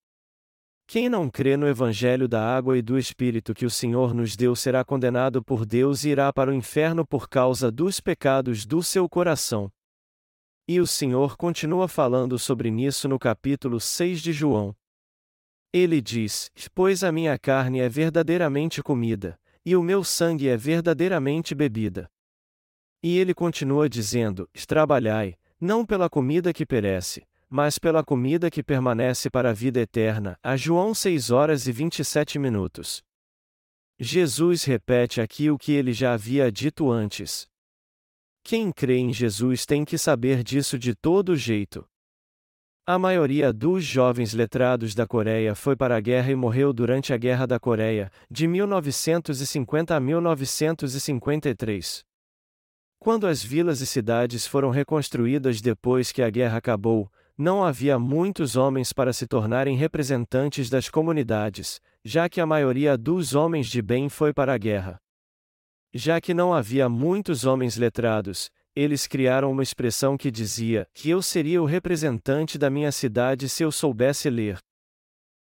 Quem 0.86 1.08
não 1.08 1.28
crê 1.28 1.56
no 1.56 1.66
Evangelho 1.66 2.28
da 2.28 2.40
água 2.40 2.78
e 2.78 2.80
do 2.80 2.96
Espírito 2.96 3.52
que 3.52 3.66
o 3.66 3.70
Senhor 3.70 4.14
nos 4.14 4.36
deu 4.36 4.54
será 4.54 4.84
condenado 4.84 5.42
por 5.42 5.66
Deus 5.66 6.04
e 6.04 6.10
irá 6.10 6.32
para 6.32 6.52
o 6.52 6.54
inferno 6.54 7.04
por 7.04 7.28
causa 7.28 7.68
dos 7.68 7.98
pecados 7.98 8.64
do 8.64 8.84
seu 8.84 9.08
coração. 9.08 9.68
E 10.68 10.78
o 10.78 10.86
Senhor 10.86 11.36
continua 11.36 11.88
falando 11.88 12.38
sobre 12.38 12.70
nisso 12.70 13.08
no 13.08 13.18
capítulo 13.18 13.80
6 13.80 14.22
de 14.22 14.32
João. 14.32 14.76
Ele 15.72 16.00
diz: 16.00 16.52
Pois 16.72 17.02
a 17.02 17.10
minha 17.10 17.36
carne 17.36 17.80
é 17.80 17.88
verdadeiramente 17.88 18.80
comida 18.80 19.36
e 19.64 19.76
o 19.76 19.82
meu 19.82 20.02
sangue 20.02 20.48
é 20.48 20.56
verdadeiramente 20.56 21.54
bebida. 21.54 22.10
E 23.02 23.18
ele 23.18 23.34
continua 23.34 23.88
dizendo: 23.88 24.48
Trabalhai, 24.66 25.36
não 25.60 25.84
pela 25.84 26.08
comida 26.08 26.52
que 26.52 26.66
perece, 26.66 27.26
mas 27.48 27.78
pela 27.78 28.04
comida 28.04 28.50
que 28.50 28.62
permanece 28.62 29.28
para 29.28 29.50
a 29.50 29.52
vida 29.52 29.80
eterna. 29.80 30.38
A 30.42 30.56
João 30.56 30.94
6 30.94 31.30
horas 31.30 31.66
e 31.66 31.72
27 31.72 32.38
minutos. 32.38 33.02
Jesus 33.98 34.64
repete 34.64 35.20
aqui 35.20 35.50
o 35.50 35.58
que 35.58 35.72
ele 35.72 35.92
já 35.92 36.14
havia 36.14 36.50
dito 36.50 36.90
antes. 36.90 37.46
Quem 38.42 38.72
crê 38.72 38.96
em 38.96 39.12
Jesus 39.12 39.66
tem 39.66 39.84
que 39.84 39.98
saber 39.98 40.42
disso 40.42 40.78
de 40.78 40.94
todo 40.94 41.36
jeito. 41.36 41.86
A 42.86 42.98
maioria 42.98 43.52
dos 43.52 43.84
jovens 43.84 44.32
letrados 44.32 44.94
da 44.94 45.06
Coreia 45.06 45.54
foi 45.54 45.76
para 45.76 45.96
a 45.96 46.00
guerra 46.00 46.32
e 46.32 46.34
morreu 46.34 46.72
durante 46.72 47.12
a 47.12 47.16
Guerra 47.16 47.46
da 47.46 47.60
Coreia, 47.60 48.10
de 48.30 48.48
1950 48.48 49.94
a 49.94 50.00
1953. 50.00 52.04
Quando 52.98 53.26
as 53.26 53.44
vilas 53.44 53.80
e 53.80 53.86
cidades 53.86 54.46
foram 54.46 54.70
reconstruídas 54.70 55.60
depois 55.60 56.10
que 56.10 56.22
a 56.22 56.30
guerra 56.30 56.58
acabou, 56.58 57.10
não 57.36 57.64
havia 57.64 57.98
muitos 57.98 58.56
homens 58.56 58.92
para 58.92 59.12
se 59.12 59.26
tornarem 59.26 59.76
representantes 59.76 60.68
das 60.68 60.90
comunidades, 60.90 61.80
já 62.04 62.28
que 62.28 62.40
a 62.40 62.46
maioria 62.46 62.98
dos 62.98 63.34
homens 63.34 63.68
de 63.68 63.80
bem 63.80 64.08
foi 64.08 64.32
para 64.32 64.52
a 64.52 64.58
guerra. 64.58 64.98
Já 65.94 66.20
que 66.20 66.34
não 66.34 66.52
havia 66.52 66.88
muitos 66.88 67.44
homens 67.44 67.76
letrados, 67.76 68.50
eles 68.74 69.06
criaram 69.06 69.50
uma 69.50 69.62
expressão 69.62 70.16
que 70.16 70.30
dizia 70.30 70.86
que 70.94 71.10
eu 71.10 71.20
seria 71.20 71.62
o 71.62 71.66
representante 71.66 72.56
da 72.56 72.70
minha 72.70 72.92
cidade 72.92 73.48
se 73.48 73.62
eu 73.62 73.72
soubesse 73.72 74.30
ler. 74.30 74.58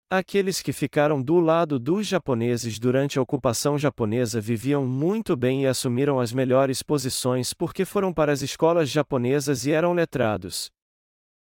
Aqueles 0.10 0.62
que 0.62 0.72
ficaram 0.72 1.22
do 1.22 1.40
lado 1.40 1.80
dos 1.80 2.06
japoneses 2.06 2.78
durante 2.78 3.18
a 3.18 3.22
ocupação 3.22 3.76
japonesa 3.78 4.40
viviam 4.40 4.86
muito 4.86 5.36
bem 5.36 5.64
e 5.64 5.68
assumiram 5.68 6.20
as 6.20 6.32
melhores 6.32 6.84
posições 6.84 7.54
porque 7.54 7.84
foram 7.84 8.14
para 8.14 8.32
as 8.32 8.44
escolas 8.44 8.90
japonesas 8.90 9.66
e 9.66 9.72
eram 9.72 9.94
letrados. 9.94 10.70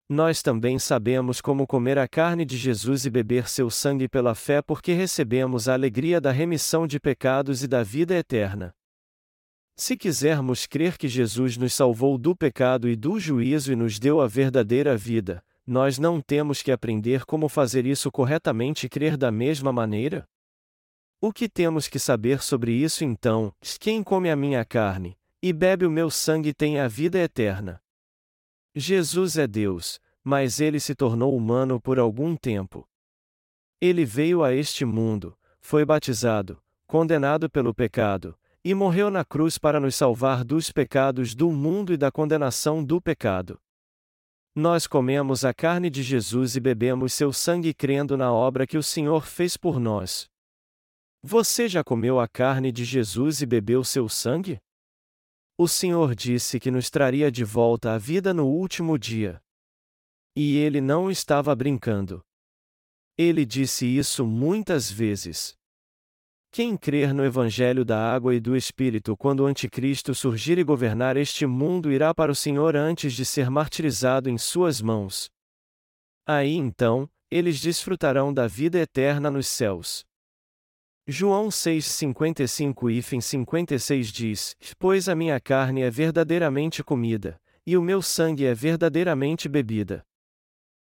Nós 0.09 0.41
também 0.41 0.79
sabemos 0.79 1.41
como 1.41 1.67
comer 1.67 1.99
a 1.99 2.07
carne 2.07 2.45
de 2.45 2.57
Jesus 2.57 3.05
e 3.05 3.11
beber 3.11 3.49
seu 3.49 3.69
sangue 3.69 4.09
pela 4.09 4.37
fé 4.37 4.63
porque 4.63 4.93
recebemos 4.93 5.69
a 5.69 5.73
alegria 5.75 6.21
da 6.21 6.31
remissão 6.31 6.87
de 6.87 7.01
pecados 7.01 7.65
e 7.65 7.67
da 7.67 7.83
vida 7.83 8.15
eterna. 8.15 8.73
Se 9.79 9.95
quisermos 9.95 10.67
crer 10.67 10.97
que 10.97 11.07
Jesus 11.07 11.59
nos 11.59 11.75
salvou 11.75 12.17
do 12.17 12.35
pecado 12.35 12.89
e 12.89 12.97
do 12.97 13.21
juízo 13.21 13.71
e 13.71 13.77
nos 13.77 13.99
deu 13.99 14.23
a 14.23 14.27
verdadeira 14.27 14.97
vida, 14.97 15.45
nós 15.67 15.99
não 15.99 16.19
temos 16.19 16.63
que 16.63 16.73
aprender 16.73 17.27
como 17.27 17.47
fazer 17.47 17.85
isso 17.85 18.11
corretamente 18.11 18.87
e 18.87 18.89
crer 18.89 19.19
da 19.19 19.31
mesma 19.31 19.71
maneira? 19.75 20.27
O 21.21 21.31
que 21.31 21.47
temos 21.47 21.89
que 21.89 21.99
saber 21.99 22.43
sobre 22.43 22.73
isso 22.73 23.05
então? 23.05 23.53
Quem 23.79 24.03
come 24.03 24.31
a 24.31 24.37
minha 24.37 24.65
carne 24.65 25.15
e 25.43 25.53
bebe 25.53 25.85
o 25.85 25.91
meu 25.91 26.11
sangue 26.11 26.55
tem 26.55 26.81
a 26.81 26.89
vida 26.89 27.19
eterna. 27.19 27.79
Jesus 28.75 29.37
é 29.37 29.47
Deus, 29.47 30.01
mas 30.25 30.59
ele 30.59 30.81
se 30.81 30.95
tornou 30.95 31.37
humano 31.37 31.79
por 31.79 31.99
algum 31.99 32.35
tempo. 32.35 32.89
Ele 33.79 34.07
veio 34.07 34.43
a 34.43 34.55
este 34.55 34.87
mundo, 34.87 35.37
foi 35.61 35.85
batizado, 35.85 36.63
condenado 36.87 37.51
pelo 37.51 37.75
pecado, 37.75 38.37
e 38.69 38.75
morreu 38.75 39.13
na 39.13 39.25
cruz 39.25 39.59
para 39.59 39.79
nos 39.79 39.95
salvar 39.95 40.43
dos 40.43 40.73
pecados 40.73 41.37
do 41.37 41.53
mundo 41.53 41.93
e 41.93 41.97
da 41.97 42.11
condenação 42.11 42.85
do 42.85 43.01
pecado. 43.01 43.61
Nós 44.57 44.89
comemos 44.89 45.45
a 45.45 45.55
carne 45.55 45.89
de 45.89 46.03
Jesus 46.03 46.57
e 46.57 46.61
bebemos 46.61 47.13
seu 47.13 47.33
sangue 47.33 47.73
crendo 47.73 48.17
na 48.17 48.33
obra 48.33 48.67
que 48.67 48.77
o 48.77 48.83
Senhor 48.83 49.25
fez 49.25 49.57
por 49.57 49.79
nós. 49.79 50.29
Você 51.23 51.69
já 51.69 51.85
comeu 51.85 52.19
a 52.19 52.27
carne 52.27 52.73
de 52.73 52.85
Jesus 52.85 53.41
e 53.41 53.47
bebeu 53.47 53.85
seu 53.85 54.09
sangue? 54.09 54.59
O 55.57 55.69
Senhor 55.69 56.13
disse 56.17 56.59
que 56.59 56.69
nos 56.69 56.91
traria 56.91 57.31
de 57.31 57.45
volta 57.45 57.95
a 57.95 57.99
vida 57.99 58.35
no 58.35 58.49
último 58.49 58.99
dia. 58.99 59.41
E 60.35 60.57
ele 60.57 60.81
não 60.81 61.09
estava 61.09 61.55
brincando. 61.55 62.21
Ele 63.17 63.47
disse 63.47 63.87
isso 63.87 64.27
muitas 64.27 64.91
vezes. 64.91 65.57
Quem 66.57 66.75
crer 66.75 67.13
no 67.13 67.23
Evangelho 67.23 67.85
da 67.85 67.99
Água 68.15 68.35
e 68.35 68.41
do 68.41 68.57
Espírito 68.57 69.15
quando 69.15 69.41
o 69.41 69.47
Anticristo 69.47 70.15
surgir 70.15 70.57
e 70.57 70.65
governar 70.65 71.15
este 71.15 71.45
mundo 71.45 71.93
irá 71.93 72.15
para 72.15 72.33
o 72.33 72.35
Senhor 72.35 72.75
antes 72.75 73.13
de 73.13 73.27
ser 73.27 73.51
martirizado 73.51 74.31
em 74.31 74.39
suas 74.39 74.81
mãos. 74.81 75.29
Aí 76.27 76.55
então, 76.55 77.07
eles 77.31 77.61
desfrutarão 77.61 78.33
da 78.33 78.47
vida 78.47 78.79
eterna 78.79 79.31
nos 79.31 79.47
céus. 79.47 80.03
João 81.07 81.49
6,55 81.49 82.91
e 82.91 83.21
56 83.21 84.11
diz: 84.11 84.57
Pois 84.79 85.11
a 85.11 85.15
minha 85.15 85.39
carne 85.39 85.83
é 85.83 85.91
verdadeiramente 85.91 86.83
comida, 86.83 87.39
e 87.67 87.77
o 87.77 87.83
meu 87.83 88.01
sangue 88.01 88.47
é 88.47 88.55
verdadeiramente 88.55 89.47
bebida. 89.47 90.03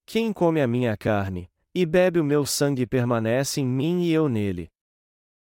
Quem 0.04 0.32
come 0.32 0.60
a 0.60 0.66
minha 0.66 0.96
carne, 0.96 1.48
e 1.72 1.86
bebe 1.86 2.18
o 2.18 2.24
meu 2.24 2.44
sangue 2.44 2.84
permanece 2.84 3.60
em 3.60 3.64
mim 3.64 4.02
e 4.02 4.12
eu 4.12 4.28
nele. 4.28 4.68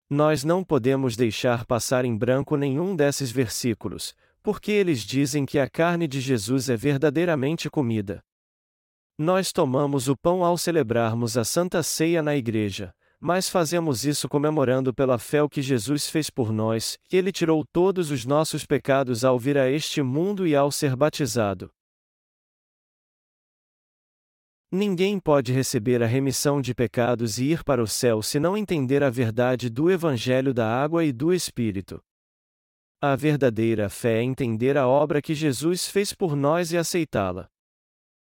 Nós 0.09 0.43
não 0.43 0.63
podemos 0.63 1.15
deixar 1.15 1.65
passar 1.65 2.05
em 2.05 2.15
branco 2.15 2.55
nenhum 2.55 2.95
desses 2.95 3.31
versículos, 3.31 4.13
Porque 4.43 4.71
eles 4.71 5.01
dizem 5.01 5.43
que 5.43 5.57
a 5.57 5.67
carne 5.67 6.07
de 6.07 6.21
Jesus 6.21 6.69
é 6.69 6.77
verdadeiramente 6.77 7.67
comida. 7.67 8.23
Nós 9.17 9.51
tomamos 9.51 10.07
o 10.07 10.15
pão 10.15 10.45
ao 10.45 10.55
celebrarmos 10.55 11.35
a 11.35 11.43
Santa 11.43 11.81
Ceia 11.81 12.21
na 12.21 12.35
igreja, 12.35 12.93
mas 13.19 13.49
fazemos 13.49 14.05
isso 14.05 14.29
comemorando 14.29 14.93
pela 14.93 15.17
fé 15.17 15.41
o 15.41 15.49
que 15.49 15.63
Jesus 15.63 16.07
fez 16.07 16.29
por 16.29 16.53
nós, 16.53 16.99
ele 17.11 17.31
tirou 17.31 17.65
todos 17.65 18.11
os 18.11 18.23
nossos 18.23 18.67
pecados 18.67 19.25
ao 19.25 19.39
vir 19.39 19.57
a 19.57 19.67
este 19.67 20.03
mundo 20.03 20.45
e 20.45 20.55
ao 20.55 20.71
ser 20.71 20.95
batizado. 20.95 21.71
Ninguém 24.75 25.21
pode 25.21 25.53
receber 25.53 26.03
a 26.03 26.05
remissão 26.05 26.59
de 26.59 26.75
pecados 26.75 27.39
e 27.39 27.45
ir 27.45 27.63
para 27.63 27.81
o 27.81 27.87
céu 27.87 28.21
se 28.21 28.41
não 28.41 28.57
entender 28.57 29.03
a 29.03 29.09
verdade 29.09 29.69
do 29.69 29.89
Evangelho 29.89 30.53
da 30.53 30.67
água 30.67 31.05
e 31.05 31.13
do 31.13 31.33
Espírito. 31.33 32.03
A 33.01 33.15
verdadeira 33.15 33.87
fé 33.87 34.19
é 34.19 34.21
entender 34.21 34.75
a 34.75 34.85
obra 34.85 35.21
que 35.21 35.33
Jesus 35.33 35.87
fez 35.87 36.11
por 36.11 36.35
nós 36.35 36.73
e 36.73 36.77
aceitá-la. 36.77 37.47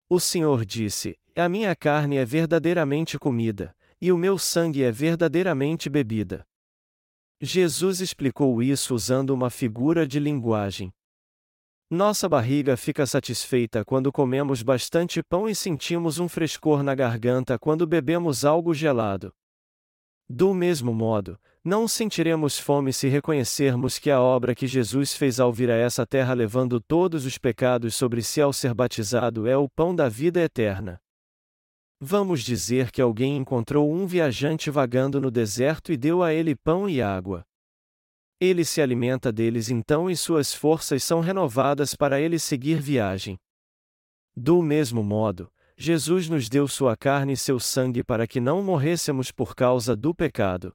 O 0.09 0.19
Senhor 0.19 0.65
disse: 0.65 1.15
A 1.37 1.47
minha 1.47 1.77
carne 1.77 2.17
é 2.17 2.25
verdadeiramente 2.25 3.19
comida, 3.19 3.77
e 4.01 4.11
o 4.11 4.17
meu 4.17 4.39
sangue 4.39 4.83
é 4.83 4.91
verdadeiramente 4.91 5.91
bebida. 5.91 6.47
Jesus 7.39 8.01
explicou 8.01 8.63
isso 8.63 8.95
usando 8.95 9.29
uma 9.29 9.51
figura 9.51 10.07
de 10.07 10.19
linguagem. 10.19 10.91
Nossa 11.93 12.29
barriga 12.29 12.77
fica 12.77 13.05
satisfeita 13.05 13.85
quando 13.85 14.13
comemos 14.13 14.63
bastante 14.63 15.21
pão 15.25 15.49
e 15.49 15.57
sentimos 15.57 16.21
um 16.21 16.29
frescor 16.29 16.85
na 16.85 16.95
garganta 16.95 17.59
quando 17.59 17.85
bebemos 17.85 18.45
algo 18.45 18.73
gelado. 18.73 19.35
Do 20.29 20.55
mesmo 20.55 20.95
modo, 20.95 21.37
não 21.65 21.89
sentiremos 21.89 22.57
fome 22.61 22.93
se 22.93 23.09
reconhecermos 23.09 23.99
que 23.99 24.09
a 24.09 24.21
obra 24.21 24.55
que 24.55 24.69
Jesus 24.69 25.15
fez 25.15 25.41
ao 25.41 25.53
vir 25.53 25.69
a 25.69 25.77
essa 25.77 26.07
terra 26.07 26.33
levando 26.33 26.81
todos 26.81 27.27
os 27.27 27.37
pecados 27.37 27.97
sobre 27.97 28.23
si 28.23 28.41
ao 28.41 28.53
ser 28.53 28.73
batizado 28.73 29.49
é 29.49 29.57
o 29.57 29.69
pão 29.69 29.93
da 29.93 30.09
vida 30.09 30.41
eterna. 30.41 31.01
Vamos 32.01 32.45
dizer 32.45 32.93
que 32.93 33.03
alguém 33.03 33.37
encontrou 33.37 33.93
um 33.93 34.07
viajante 34.07 34.71
vagando 34.71 35.21
no 35.21 35.29
deserto 35.29 35.93
e 35.93 35.97
deu 35.97 36.23
a 36.23 36.33
ele 36.33 36.55
pão 36.55 36.89
e 36.89 37.03
água. 37.03 37.45
Ele 38.41 38.65
se 38.65 38.81
alimenta 38.81 39.31
deles 39.31 39.69
então 39.69 40.09
e 40.09 40.17
suas 40.17 40.55
forças 40.55 41.05
são 41.05 41.21
renovadas 41.21 41.95
para 41.95 42.19
ele 42.19 42.39
seguir 42.39 42.81
viagem. 42.81 43.39
Do 44.35 44.63
mesmo 44.63 45.03
modo, 45.05 45.53
Jesus 45.77 46.29
nos 46.29 46.49
deu 46.49 46.67
sua 46.67 46.97
carne 46.97 47.35
e 47.35 47.37
seu 47.37 47.61
sangue 47.61 48.03
para 48.03 48.27
que 48.27 48.41
não 48.41 48.63
morrêssemos 48.63 49.31
por 49.31 49.55
causa 49.55 49.95
do 49.95 50.15
pecado. 50.15 50.75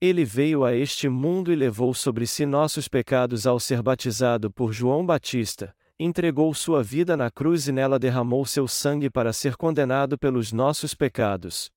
Ele 0.00 0.24
veio 0.24 0.64
a 0.64 0.74
este 0.74 1.08
mundo 1.08 1.52
e 1.52 1.56
levou 1.56 1.92
sobre 1.92 2.26
si 2.26 2.46
nossos 2.46 2.86
pecados 2.86 3.46
ao 3.46 3.58
ser 3.58 3.82
batizado 3.82 4.50
por 4.50 4.72
João 4.72 5.04
Batista, 5.04 5.76
entregou 5.98 6.54
sua 6.54 6.82
vida 6.82 7.16
na 7.16 7.30
cruz 7.30 7.68
e 7.68 7.72
nela 7.72 7.98
derramou 7.98 8.46
seu 8.46 8.66
sangue 8.66 9.10
para 9.10 9.32
ser 9.32 9.56
condenado 9.56 10.16
pelos 10.16 10.52
nossos 10.52 10.94
pecados. 10.94 11.70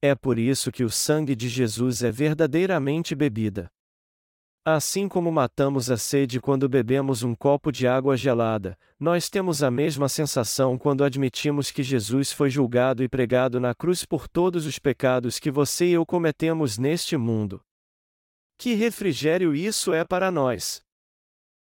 É 0.00 0.14
por 0.14 0.38
isso 0.38 0.70
que 0.70 0.84
o 0.84 0.90
sangue 0.90 1.34
de 1.34 1.48
Jesus 1.48 2.02
é 2.02 2.10
verdadeiramente 2.10 3.14
bebida. 3.14 3.73
Assim 4.66 5.06
como 5.06 5.30
matamos 5.30 5.90
a 5.90 5.98
sede 5.98 6.40
quando 6.40 6.66
bebemos 6.70 7.22
um 7.22 7.34
copo 7.34 7.70
de 7.70 7.86
água 7.86 8.16
gelada, 8.16 8.78
nós 8.98 9.28
temos 9.28 9.62
a 9.62 9.70
mesma 9.70 10.08
sensação 10.08 10.78
quando 10.78 11.04
admitimos 11.04 11.70
que 11.70 11.82
Jesus 11.82 12.32
foi 12.32 12.48
julgado 12.48 13.04
e 13.04 13.08
pregado 13.08 13.60
na 13.60 13.74
cruz 13.74 14.06
por 14.06 14.26
todos 14.26 14.64
os 14.64 14.78
pecados 14.78 15.38
que 15.38 15.50
você 15.50 15.88
e 15.88 15.92
eu 15.92 16.06
cometemos 16.06 16.78
neste 16.78 17.14
mundo. 17.14 17.60
Que 18.56 18.72
refrigério 18.72 19.54
isso 19.54 19.92
é 19.92 20.02
para 20.02 20.30
nós! 20.30 20.80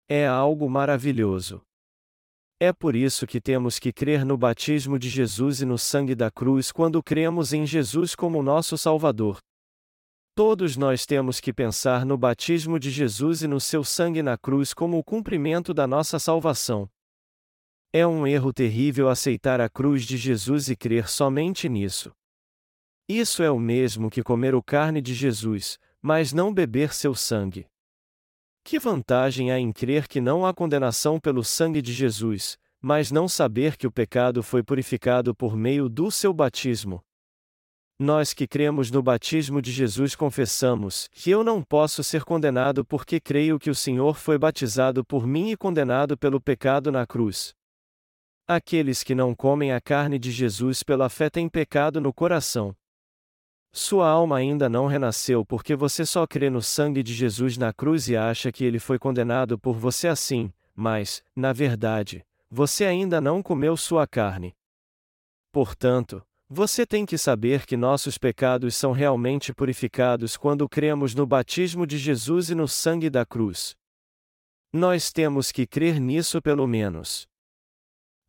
É 0.07 0.25
algo 0.25 0.69
maravilhoso. 0.69 1.61
É 2.61 2.71
por 2.71 2.95
isso 2.95 3.27
que 3.27 3.41
temos 3.41 3.77
que 3.77 3.91
crer 3.91 4.23
no 4.23 4.37
batismo 4.37 4.97
de 4.97 5.09
Jesus 5.09 5.59
e 5.59 5.65
no 5.65 5.77
sangue 5.77 6.15
da 6.15 6.31
cruz 6.31 6.71
quando 6.71 7.03
cremos 7.03 7.51
em 7.51 7.65
Jesus 7.65 8.15
como 8.15 8.41
nosso 8.41 8.77
Salvador. 8.77 9.39
Todos 10.35 10.75
nós 10.75 11.05
temos 11.05 11.39
que 11.39 11.53
pensar 11.53 12.05
no 12.05 12.17
batismo 12.17 12.77
de 12.77 12.91
Jesus 12.91 13.41
e 13.41 13.47
no 13.47 13.57
seu 13.57 13.85
sangue 13.85 14.21
na 14.21 14.37
cruz 14.37 14.73
como 14.73 14.97
o 14.97 15.03
cumprimento 15.03 15.73
da 15.73 15.87
nossa 15.87 16.19
salvação. 16.19 16.89
É 17.93 18.05
um 18.05 18.27
erro 18.27 18.51
terrível 18.51 19.07
aceitar 19.07 19.61
a 19.61 19.69
cruz 19.69 20.03
de 20.03 20.17
Jesus 20.17 20.67
e 20.67 20.75
crer 20.75 21.07
somente 21.07 21.69
nisso. 21.69 22.11
Isso 23.07 23.43
é 23.43 23.49
o 23.49 23.57
mesmo 23.57 24.09
que 24.09 24.21
comer 24.21 24.53
o 24.53 24.61
carne 24.61 25.01
de 25.01 25.13
Jesus, 25.13 25.79
mas 26.01 26.33
não 26.33 26.53
beber 26.53 26.93
seu 26.93 27.15
sangue. 27.15 27.65
Que 28.61 28.77
vantagem 28.77 29.53
há 29.53 29.57
em 29.57 29.71
crer 29.71 30.05
que 30.05 30.19
não 30.19 30.45
há 30.45 30.53
condenação 30.53 31.17
pelo 31.17 31.45
sangue 31.45 31.81
de 31.81 31.93
Jesus, 31.93 32.57
mas 32.81 33.09
não 33.09 33.29
saber 33.29 33.77
que 33.77 33.87
o 33.87 33.91
pecado 33.91 34.43
foi 34.43 34.61
purificado 34.61 35.33
por 35.33 35.55
meio 35.55 35.87
do 35.87 36.11
seu 36.11 36.33
batismo, 36.33 37.01
nós 37.97 38.33
que 38.33 38.45
cremos 38.45 38.91
no 38.91 39.01
batismo 39.01 39.61
de 39.61 39.71
Jesus 39.71 40.15
confessamos 40.15 41.07
que 41.13 41.31
eu 41.31 41.43
não 41.43 41.63
posso 41.63 42.03
ser 42.03 42.25
condenado 42.25 42.83
porque 42.83 43.21
creio 43.21 43.57
que 43.57 43.69
o 43.69 43.75
Senhor 43.75 44.17
foi 44.17 44.37
batizado 44.37 45.03
por 45.03 45.25
mim 45.25 45.51
e 45.51 45.57
condenado 45.57 46.17
pelo 46.17 46.41
pecado 46.41 46.91
na 46.91 47.07
cruz. 47.07 47.55
Aqueles 48.45 49.01
que 49.01 49.15
não 49.15 49.33
comem 49.33 49.71
a 49.71 49.79
carne 49.79 50.19
de 50.19 50.29
Jesus 50.29 50.83
pela 50.83 51.07
fé 51.07 51.29
têm 51.29 51.47
pecado 51.47 52.01
no 52.01 52.13
coração. 52.13 52.75
Sua 53.71 54.09
alma 54.09 54.37
ainda 54.37 54.67
não 54.67 54.87
renasceu 54.87 55.45
porque 55.45 55.75
você 55.75 56.05
só 56.05 56.27
crê 56.27 56.49
no 56.49 56.61
sangue 56.61 57.01
de 57.01 57.13
Jesus 57.13 57.57
na 57.57 57.73
cruz 57.73 58.09
e 58.09 58.17
acha 58.17 58.51
que 58.51 58.63
ele 58.63 58.77
foi 58.77 58.99
condenado 58.99 59.57
por 59.57 59.77
você 59.77 60.07
assim, 60.07 60.51
mas, 60.75 61.23
na 61.35 61.53
verdade, 61.53 62.25
você 62.51 62.85
ainda 62.85 63.19
não 63.21 63.41
comeu 63.41 63.75
sua 63.75 64.05
carne. 64.05 64.53
Portanto, 65.51 66.21
você 66.47 66.85
tem 66.85 67.05
que 67.05 67.17
saber 67.17 67.65
que 67.65 67.75
nossos 67.75 68.17
pecados 68.17 68.75
são 68.75 68.91
realmente 68.91 69.53
purificados 69.53 70.37
quando 70.37 70.69
cremos 70.69 71.15
no 71.15 71.25
batismo 71.25 71.87
de 71.87 71.97
Jesus 71.97 72.49
e 72.51 72.55
no 72.55 72.67
sangue 72.67 73.09
da 73.09 73.25
cruz. 73.25 73.75
Nós 74.71 75.11
temos 75.11 75.51
que 75.51 75.65
crer 75.65 75.99
nisso 75.99 76.41
pelo 76.41 76.67
menos. 76.67 77.25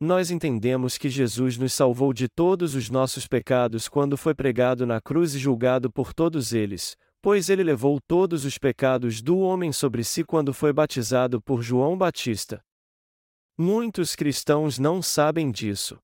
Nós 0.00 0.30
entendemos 0.30 0.96
que 0.96 1.10
Jesus 1.10 1.58
nos 1.58 1.72
salvou 1.72 2.12
de 2.12 2.28
todos 2.28 2.74
os 2.74 2.88
nossos 2.88 3.26
pecados 3.26 3.88
quando 3.88 4.16
foi 4.16 4.34
pregado 4.34 4.86
na 4.86 5.00
cruz 5.00 5.34
e 5.34 5.38
julgado 5.38 5.90
por 5.90 6.14
todos 6.14 6.52
eles, 6.52 6.96
pois 7.20 7.48
ele 7.50 7.62
levou 7.62 7.98
todos 8.06 8.44
os 8.44 8.56
pecados 8.56 9.20
do 9.20 9.38
homem 9.38 9.72
sobre 9.72 10.04
si 10.04 10.22
quando 10.24 10.54
foi 10.54 10.72
batizado 10.72 11.40
por 11.40 11.62
João 11.62 11.98
Batista. 11.98 12.62
Muitos 13.58 14.14
cristãos 14.14 14.78
não 14.78 15.02
sabem 15.02 15.50
disso. 15.50 15.98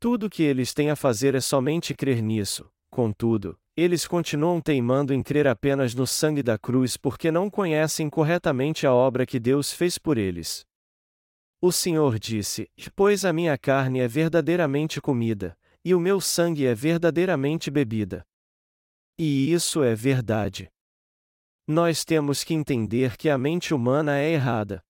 Tudo 0.00 0.26
o 0.26 0.30
que 0.30 0.42
eles 0.42 0.72
têm 0.72 0.88
a 0.88 0.96
fazer 0.96 1.34
é 1.34 1.42
somente 1.42 1.92
crer 1.92 2.22
nisso, 2.22 2.72
contudo, 2.90 3.60
eles 3.76 4.06
continuam 4.06 4.58
teimando 4.58 5.12
em 5.12 5.22
crer 5.22 5.46
apenas 5.46 5.94
no 5.94 6.06
sangue 6.06 6.42
da 6.42 6.56
cruz 6.56 6.96
porque 6.96 7.30
não 7.30 7.50
conhecem 7.50 8.08
corretamente 8.08 8.86
a 8.86 8.94
obra 8.94 9.26
que 9.26 9.38
Deus 9.38 9.74
fez 9.74 9.98
por 9.98 10.16
eles. 10.16 10.64
O 11.60 11.70
Senhor 11.70 12.18
disse: 12.18 12.66
Pois 12.96 13.26
a 13.26 13.32
minha 13.32 13.58
carne 13.58 14.00
é 14.00 14.08
verdadeiramente 14.08 15.02
comida, 15.02 15.54
e 15.84 15.94
o 15.94 16.00
meu 16.00 16.18
sangue 16.18 16.64
é 16.64 16.74
verdadeiramente 16.74 17.70
bebida. 17.70 18.26
E 19.18 19.52
isso 19.52 19.82
é 19.82 19.94
verdade. 19.94 20.70
Nós 21.68 22.06
temos 22.06 22.42
que 22.42 22.54
entender 22.54 23.18
que 23.18 23.28
a 23.28 23.36
mente 23.36 23.74
humana 23.74 24.18
é 24.18 24.32
errada. 24.32 24.82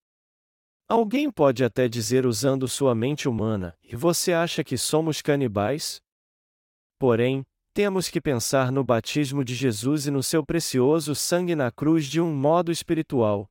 Alguém 0.90 1.30
pode 1.30 1.62
até 1.62 1.86
dizer 1.86 2.26
usando 2.26 2.66
sua 2.66 2.96
mente 2.96 3.28
humana: 3.28 3.78
e 3.80 3.94
você 3.94 4.32
acha 4.32 4.64
que 4.64 4.76
somos 4.76 5.22
canibais? 5.22 6.02
Porém, 6.98 7.44
temos 7.72 8.08
que 8.08 8.20
pensar 8.20 8.72
no 8.72 8.82
batismo 8.82 9.44
de 9.44 9.54
Jesus 9.54 10.08
e 10.08 10.10
no 10.10 10.20
seu 10.20 10.44
precioso 10.44 11.14
sangue 11.14 11.54
na 11.54 11.70
cruz 11.70 12.06
de 12.06 12.20
um 12.20 12.34
modo 12.34 12.72
espiritual. 12.72 13.48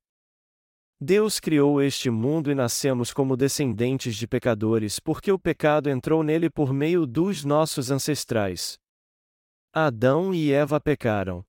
Deus 0.99 1.39
criou 1.39 1.81
este 1.81 2.09
mundo 2.09 2.51
e 2.51 2.55
nascemos 2.55 3.13
como 3.13 3.37
descendentes 3.37 4.17
de 4.17 4.27
pecadores 4.27 4.99
porque 4.99 5.31
o 5.31 5.39
pecado 5.39 5.89
entrou 5.89 6.21
nele 6.21 6.49
por 6.49 6.73
meio 6.73 7.07
dos 7.07 7.45
nossos 7.45 7.89
ancestrais. 7.89 8.77
Adão 9.71 10.33
e 10.33 10.51
Eva 10.51 10.77
pecaram. 10.81 11.45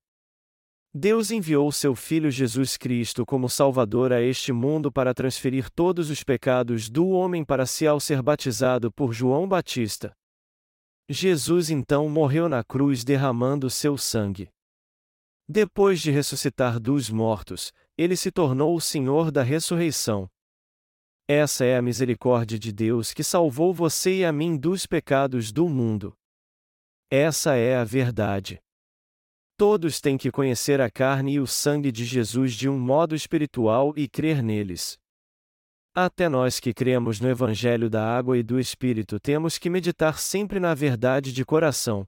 Deus 0.92 1.30
enviou 1.30 1.70
seu 1.70 1.94
Filho 1.94 2.32
Jesus 2.32 2.76
Cristo 2.76 3.24
como 3.24 3.48
Salvador 3.48 4.12
a 4.12 4.20
este 4.20 4.52
mundo 4.52 4.90
para 4.90 5.14
transferir 5.14 5.70
todos 5.70 6.10
os 6.10 6.24
pecados 6.24 6.90
do 6.90 7.10
homem 7.10 7.44
para 7.44 7.64
si 7.64 7.86
ao 7.86 8.00
ser 8.00 8.20
batizado 8.20 8.90
por 8.90 9.12
João 9.12 9.46
Batista. 9.46 10.12
Jesus 11.08 11.70
então 11.70 12.08
morreu 12.08 12.48
na 12.48 12.64
cruz 12.64 13.04
derramando 13.04 13.70
seu 13.70 13.96
sangue. 13.96 14.50
Depois 15.48 16.00
de 16.00 16.10
ressuscitar 16.10 16.80
dos 16.80 17.08
mortos, 17.08 17.72
ele 17.96 18.16
se 18.16 18.32
tornou 18.32 18.74
o 18.74 18.80
Senhor 18.80 19.30
da 19.30 19.44
ressurreição. 19.44 20.28
Essa 21.28 21.64
é 21.64 21.76
a 21.76 21.82
misericórdia 21.82 22.58
de 22.58 22.72
Deus 22.72 23.12
que 23.12 23.22
salvou 23.22 23.72
você 23.72 24.18
e 24.18 24.24
a 24.24 24.32
mim 24.32 24.56
dos 24.56 24.86
pecados 24.86 25.52
do 25.52 25.68
mundo. 25.68 26.16
Essa 27.08 27.54
é 27.54 27.76
a 27.76 27.84
verdade. 27.84 28.60
Todos 29.60 30.00
têm 30.00 30.16
que 30.16 30.30
conhecer 30.30 30.80
a 30.80 30.88
carne 30.88 31.34
e 31.34 31.38
o 31.38 31.46
sangue 31.46 31.92
de 31.92 32.02
Jesus 32.02 32.54
de 32.54 32.66
um 32.66 32.78
modo 32.78 33.14
espiritual 33.14 33.92
e 33.94 34.08
crer 34.08 34.42
neles. 34.42 34.98
Até 35.94 36.30
nós 36.30 36.58
que 36.58 36.72
cremos 36.72 37.20
no 37.20 37.28
Evangelho 37.28 37.90
da 37.90 38.02
Água 38.02 38.38
e 38.38 38.42
do 38.42 38.58
Espírito 38.58 39.20
temos 39.20 39.58
que 39.58 39.68
meditar 39.68 40.18
sempre 40.18 40.58
na 40.58 40.72
verdade 40.72 41.30
de 41.30 41.44
coração. 41.44 42.06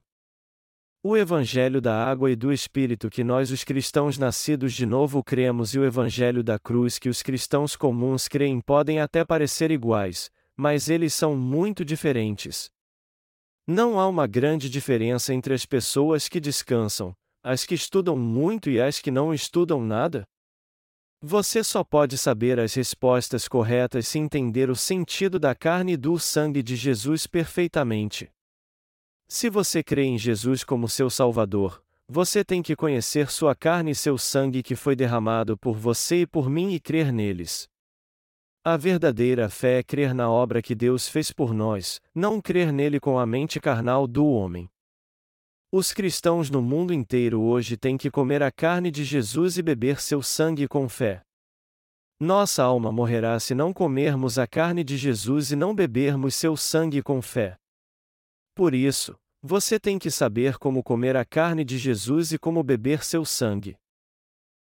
O 1.03 1.15
Evangelho 1.15 1.79
da 1.79 2.03
Água 2.03 2.31
e 2.31 2.35
do 2.35 2.51
Espírito 2.51 3.07
que 3.07 3.23
nós, 3.23 3.51
os 3.51 3.63
cristãos 3.63 4.17
nascidos 4.17 4.73
de 4.73 4.87
novo, 4.87 5.23
cremos 5.23 5.75
e 5.75 5.79
o 5.79 5.85
Evangelho 5.85 6.43
da 6.43 6.57
Cruz 6.57 6.97
que 6.97 7.07
os 7.07 7.21
cristãos 7.21 7.75
comuns 7.75 8.27
creem 8.27 8.59
podem 8.59 8.99
até 8.99 9.23
parecer 9.23 9.69
iguais, 9.69 10.31
mas 10.57 10.89
eles 10.89 11.13
são 11.13 11.35
muito 11.35 11.85
diferentes. 11.85 12.71
Não 13.67 13.99
há 13.99 14.07
uma 14.07 14.25
grande 14.25 14.71
diferença 14.71 15.35
entre 15.35 15.53
as 15.53 15.67
pessoas 15.67 16.27
que 16.27 16.39
descansam, 16.39 17.15
as 17.43 17.65
que 17.65 17.75
estudam 17.75 18.15
muito 18.15 18.69
e 18.69 18.79
as 18.79 18.99
que 18.99 19.11
não 19.11 19.33
estudam 19.33 19.81
nada? 19.81 20.23
Você 21.21 21.63
só 21.63 21.83
pode 21.83 22.17
saber 22.17 22.59
as 22.59 22.73
respostas 22.73 23.47
corretas 23.47 24.07
se 24.07 24.17
entender 24.17 24.69
o 24.69 24.75
sentido 24.75 25.37
da 25.37 25.53
carne 25.53 25.93
e 25.93 25.97
do 25.97 26.17
sangue 26.17 26.63
de 26.63 26.75
Jesus 26.75 27.27
perfeitamente. 27.27 28.31
Se 29.27 29.49
você 29.49 29.83
crê 29.83 30.03
em 30.03 30.17
Jesus 30.17 30.63
como 30.63 30.87
seu 30.87 31.09
Salvador, 31.09 31.83
você 32.07 32.43
tem 32.43 32.61
que 32.61 32.75
conhecer 32.75 33.31
sua 33.31 33.55
carne 33.55 33.91
e 33.91 33.95
seu 33.95 34.17
sangue 34.17 34.61
que 34.61 34.75
foi 34.75 34.95
derramado 34.95 35.57
por 35.57 35.75
você 35.75 36.21
e 36.21 36.27
por 36.27 36.49
mim 36.49 36.73
e 36.73 36.79
crer 36.79 37.11
neles. 37.11 37.67
A 38.63 38.77
verdadeira 38.77 39.49
fé 39.49 39.79
é 39.79 39.83
crer 39.83 40.13
na 40.13 40.29
obra 40.29 40.61
que 40.61 40.75
Deus 40.75 41.07
fez 41.07 41.31
por 41.31 41.53
nós, 41.53 41.99
não 42.13 42.39
crer 42.39 42.71
nele 42.71 42.99
com 42.99 43.19
a 43.19 43.25
mente 43.25 43.59
carnal 43.59 44.07
do 44.07 44.25
homem. 44.25 44.69
Os 45.75 45.91
cristãos 45.91 46.51
no 46.51 46.61
mundo 46.61 46.93
inteiro 46.93 47.41
hoje 47.41 47.75
têm 47.75 47.97
que 47.97 48.11
comer 48.11 48.43
a 48.43 48.51
carne 48.51 48.91
de 48.91 49.03
Jesus 49.03 49.57
e 49.57 49.63
beber 49.63 49.99
seu 49.99 50.21
sangue 50.21 50.67
com 50.67 50.87
fé. 50.87 51.23
Nossa 52.19 52.61
alma 52.61 52.91
morrerá 52.91 53.39
se 53.39 53.55
não 53.55 53.73
comermos 53.73 54.37
a 54.37 54.45
carne 54.45 54.83
de 54.83 54.95
Jesus 54.95 55.51
e 55.51 55.55
não 55.55 55.73
bebermos 55.73 56.35
seu 56.35 56.55
sangue 56.55 57.01
com 57.01 57.23
fé. 57.23 57.57
Por 58.53 58.75
isso, 58.75 59.15
você 59.41 59.79
tem 59.79 59.97
que 59.97 60.11
saber 60.11 60.59
como 60.59 60.83
comer 60.83 61.17
a 61.17 61.25
carne 61.25 61.65
de 61.65 61.79
Jesus 61.79 62.31
e 62.31 62.37
como 62.37 62.61
beber 62.61 63.03
seu 63.03 63.25
sangue. 63.25 63.75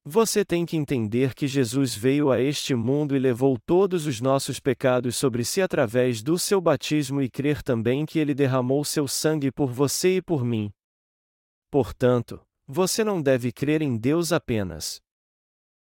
Você 0.06 0.42
tem 0.42 0.64
que 0.64 0.74
entender 0.74 1.34
que 1.34 1.46
Jesus 1.46 1.94
veio 1.94 2.30
a 2.30 2.40
este 2.40 2.74
mundo 2.74 3.14
e 3.14 3.18
levou 3.18 3.58
todos 3.66 4.06
os 4.06 4.22
nossos 4.22 4.58
pecados 4.58 5.16
sobre 5.16 5.44
si 5.44 5.60
através 5.60 6.22
do 6.22 6.38
seu 6.38 6.62
batismo 6.62 7.20
e 7.20 7.28
crer 7.28 7.62
também 7.62 8.06
que 8.06 8.18
ele 8.18 8.32
derramou 8.32 8.82
seu 8.86 9.06
sangue 9.06 9.52
por 9.52 9.70
você 9.70 10.16
e 10.16 10.22
por 10.22 10.42
mim. 10.42 10.72
Portanto, 11.74 12.40
você 12.68 13.02
não 13.02 13.20
deve 13.20 13.50
crer 13.50 13.82
em 13.82 13.96
Deus 13.96 14.30
apenas. 14.30 15.02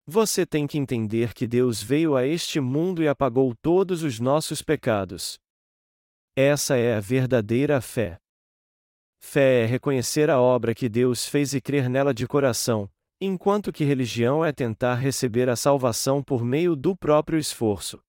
Você 0.08 0.44
tem 0.44 0.66
que 0.66 0.80
entender 0.80 1.32
que 1.32 1.46
Deus 1.46 1.80
veio 1.80 2.16
a 2.16 2.26
este 2.26 2.60
mundo 2.60 3.04
e 3.04 3.08
apagou 3.08 3.54
todos 3.62 4.02
os 4.02 4.20
nossos 4.20 4.64
pecados. 4.64 5.38
Essa 6.36 6.76
é 6.76 6.96
a 6.96 7.00
verdadeira 7.00 7.80
fé. 7.82 8.18
Fé 9.20 9.62
é 9.62 9.66
reconhecer 9.68 10.28
a 10.32 10.42
obra 10.42 10.74
que 10.74 10.90
Deus 10.90 11.28
fez 11.28 11.54
e 11.54 11.62
crer 11.62 11.88
nela 11.88 12.16
de 12.16 12.26
coração, 12.26 12.90
enquanto 13.22 13.72
que 13.72 13.84
religião 13.84 14.44
é 14.44 14.52
tentar 14.52 14.96
receber 14.96 15.50
a 15.50 15.56
salvação 15.56 16.24
por 16.24 16.44
meio 16.44 16.76
do 16.76 16.98
próprio 16.98 17.38
esforço. 17.38 18.02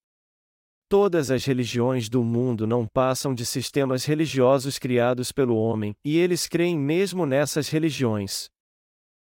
Todas 0.88 1.32
as 1.32 1.44
religiões 1.44 2.08
do 2.08 2.22
mundo 2.22 2.64
não 2.64 2.86
passam 2.86 3.34
de 3.34 3.44
sistemas 3.44 4.04
religiosos 4.04 4.78
criados 4.78 5.32
pelo 5.32 5.56
homem, 5.56 5.96
e 6.04 6.16
eles 6.16 6.46
creem 6.46 6.78
mesmo 6.78 7.26
nessas 7.26 7.68
religiões. 7.68 8.48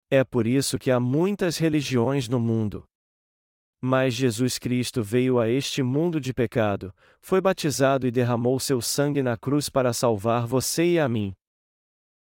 É 0.08 0.22
por 0.22 0.46
isso 0.46 0.78
que 0.78 0.92
há 0.92 1.00
muitas 1.00 1.58
religiões 1.58 2.28
no 2.28 2.38
mundo. 2.38 2.84
Mas 3.80 4.14
Jesus 4.14 4.58
Cristo 4.58 5.02
veio 5.02 5.40
a 5.40 5.48
este 5.48 5.82
mundo 5.82 6.20
de 6.20 6.32
pecado, 6.32 6.94
foi 7.20 7.40
batizado 7.40 8.06
e 8.06 8.12
derramou 8.12 8.60
seu 8.60 8.80
sangue 8.80 9.22
na 9.22 9.36
cruz 9.36 9.68
para 9.68 9.92
salvar 9.92 10.46
você 10.46 10.84
e 10.84 10.98
a 11.00 11.08
mim. 11.08 11.34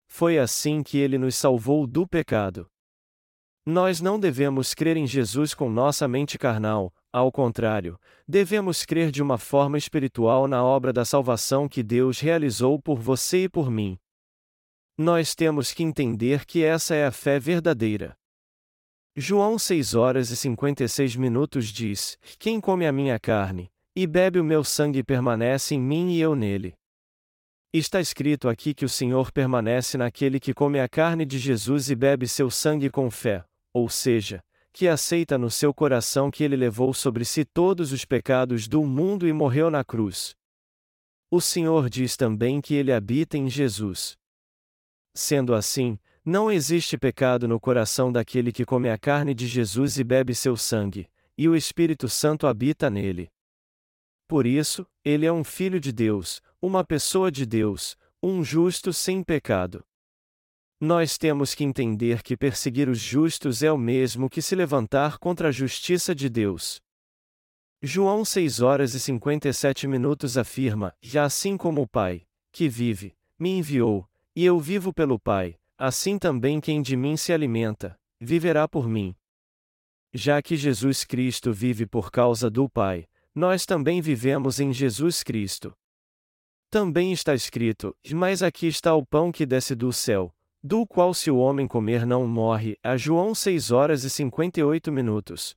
Foi 0.08 0.38
assim 0.40 0.82
que 0.82 0.98
ele 0.98 1.18
nos 1.18 1.36
salvou 1.36 1.86
do 1.86 2.08
pecado. 2.08 2.66
Nós 3.66 4.00
não 4.00 4.18
devemos 4.18 4.74
crer 4.74 4.96
em 4.96 5.06
Jesus 5.06 5.54
com 5.54 5.70
nossa 5.70 6.08
mente 6.08 6.38
carnal, 6.38 6.94
ao 7.18 7.32
contrário, 7.32 8.00
devemos 8.28 8.86
crer 8.86 9.12
de 9.12 9.22
uma 9.22 9.38
forma 9.38 9.78
espiritual 9.78 10.48
na 10.48 10.64
obra 10.64 10.94
da 10.94 11.04
salvação 11.04 11.68
que 11.68 11.84
Deus 11.84 12.20
realizou 12.20 12.80
por 12.80 13.00
você 13.00 13.44
e 13.44 13.50
por 13.50 13.70
mim. 13.70 13.98
Nós 14.98 15.36
temos 15.36 15.74
que 15.74 15.84
entender 15.84 16.46
que 16.46 16.64
essa 16.64 16.96
é 16.96 17.06
a 17.06 17.12
fé 17.12 17.40
verdadeira. 17.40 18.16
João 19.16 19.58
6 19.58 19.96
horas 19.96 20.30
e 20.30 20.36
56 20.36 21.16
minutos 21.16 21.68
diz: 21.68 22.18
Quem 22.38 22.62
come 22.62 22.86
a 22.86 22.92
minha 22.92 23.20
carne, 23.20 23.70
e 23.96 24.06
bebe 24.06 24.40
o 24.40 24.44
meu 24.44 24.64
sangue 24.64 25.04
permanece 25.04 25.74
em 25.74 25.80
mim 25.80 26.12
e 26.12 26.22
eu 26.22 26.36
nele. 26.36 26.76
Está 27.74 28.00
escrito 28.00 28.48
aqui 28.48 28.74
que 28.74 28.86
o 28.86 28.90
Senhor 28.90 29.32
permanece 29.32 29.98
naquele 29.98 30.40
que 30.40 30.54
come 30.54 30.80
a 30.80 30.88
carne 30.88 31.26
de 31.26 31.38
Jesus 31.38 31.90
e 31.90 31.96
bebe 31.96 32.28
seu 32.28 32.50
sangue 32.50 32.90
com 32.90 33.10
fé, 33.12 33.44
ou 33.74 33.90
seja, 33.90 34.40
que 34.78 34.88
aceita 34.88 35.40
no 35.40 35.50
seu 35.50 35.74
coração 35.74 36.30
que 36.30 36.44
ele 36.44 36.56
levou 36.56 36.94
sobre 36.94 37.26
si 37.26 37.44
todos 37.44 37.92
os 37.92 38.06
pecados 38.06 38.68
do 38.68 38.86
mundo 38.86 39.28
e 39.28 39.34
morreu 39.34 39.72
na 39.72 39.84
cruz. 39.84 40.36
O 41.32 41.42
Senhor 41.42 41.90
diz 41.90 42.16
também 42.16 42.62
que 42.62 42.76
ele 42.76 42.94
habita 42.94 43.40
em 43.40 43.50
Jesus. 43.50 44.16
Sendo 45.16 45.56
assim, 45.56 45.98
não 46.24 46.52
existe 46.52 46.96
pecado 46.96 47.48
no 47.48 47.60
coração 47.60 48.12
daquele 48.12 48.52
que 48.52 48.64
come 48.64 48.88
a 48.88 49.00
carne 49.00 49.34
de 49.34 49.48
Jesus 49.48 49.98
e 49.98 50.04
bebe 50.04 50.36
seu 50.36 50.56
sangue, 50.56 51.10
e 51.36 51.50
o 51.50 51.56
Espírito 51.56 52.08
Santo 52.08 52.46
habita 52.46 52.88
nele. 52.88 53.32
Por 54.28 54.46
isso, 54.46 54.86
ele 55.04 55.26
é 55.26 55.34
um 55.34 55.44
filho 55.44 55.80
de 55.80 55.92
Deus, 55.92 56.40
uma 56.62 56.86
pessoa 56.86 57.32
de 57.32 57.48
Deus, 57.48 57.98
um 58.22 58.44
justo 58.44 58.94
sem 58.94 59.24
pecado. 59.24 59.84
Nós 60.80 61.18
temos 61.18 61.56
que 61.56 61.64
entender 61.64 62.22
que 62.22 62.38
perseguir 62.38 62.88
os 62.88 63.00
justos 63.00 63.64
é 63.64 63.72
o 63.72 63.78
mesmo 63.80 64.30
que 64.30 64.44
se 64.44 64.56
levantar 64.56 65.18
contra 65.18 65.48
a 65.48 65.52
justiça 65.52 66.14
de 66.14 66.30
Deus. 66.30 66.80
João 67.82 68.24
6 68.24 68.60
horas 68.60 68.94
e 68.94 69.00
57 69.00 69.88
minutos 69.88 70.38
afirma: 70.38 70.94
Já 71.02 71.24
assim 71.24 71.58
como 71.58 71.82
o 71.82 71.88
Pai, 71.88 72.28
que 72.52 72.70
vive, 72.70 73.16
me 73.40 73.50
enviou, 73.58 74.08
e 74.36 74.46
eu 74.46 74.60
vivo 74.60 74.94
pelo 74.94 75.20
Pai, 75.20 75.58
assim 75.80 76.20
também 76.20 76.62
quem 76.62 76.80
de 76.80 76.96
mim 76.96 77.18
se 77.18 77.34
alimenta, 77.34 78.00
viverá 78.20 78.68
por 78.68 78.88
mim. 78.88 79.16
Já 80.14 80.44
que 80.44 80.56
Jesus 80.56 81.04
Cristo 81.04 81.52
vive 81.52 81.88
por 81.88 82.12
causa 82.12 82.52
do 82.52 82.70
Pai, 82.70 83.08
nós 83.34 83.66
também 83.66 84.00
vivemos 84.00 84.60
em 84.60 84.72
Jesus 84.72 85.24
Cristo. 85.24 85.76
Também 86.70 87.12
está 87.12 87.34
escrito: 87.34 87.96
Mas 88.14 88.44
aqui 88.44 88.68
está 88.68 88.94
o 88.94 89.04
pão 89.04 89.32
que 89.32 89.46
desce 89.46 89.74
do 89.74 89.94
céu, 89.94 90.34
do 90.68 90.86
qual 90.86 91.14
se 91.14 91.32
o 91.32 91.38
homem 91.38 91.66
comer 91.66 92.06
não 92.06 92.28
morre, 92.28 92.78
a 92.84 92.98
João 92.98 93.34
6 93.34 93.72
horas 93.72 94.04
e 94.04 94.10
58 94.10 94.92
minutos. 94.92 95.56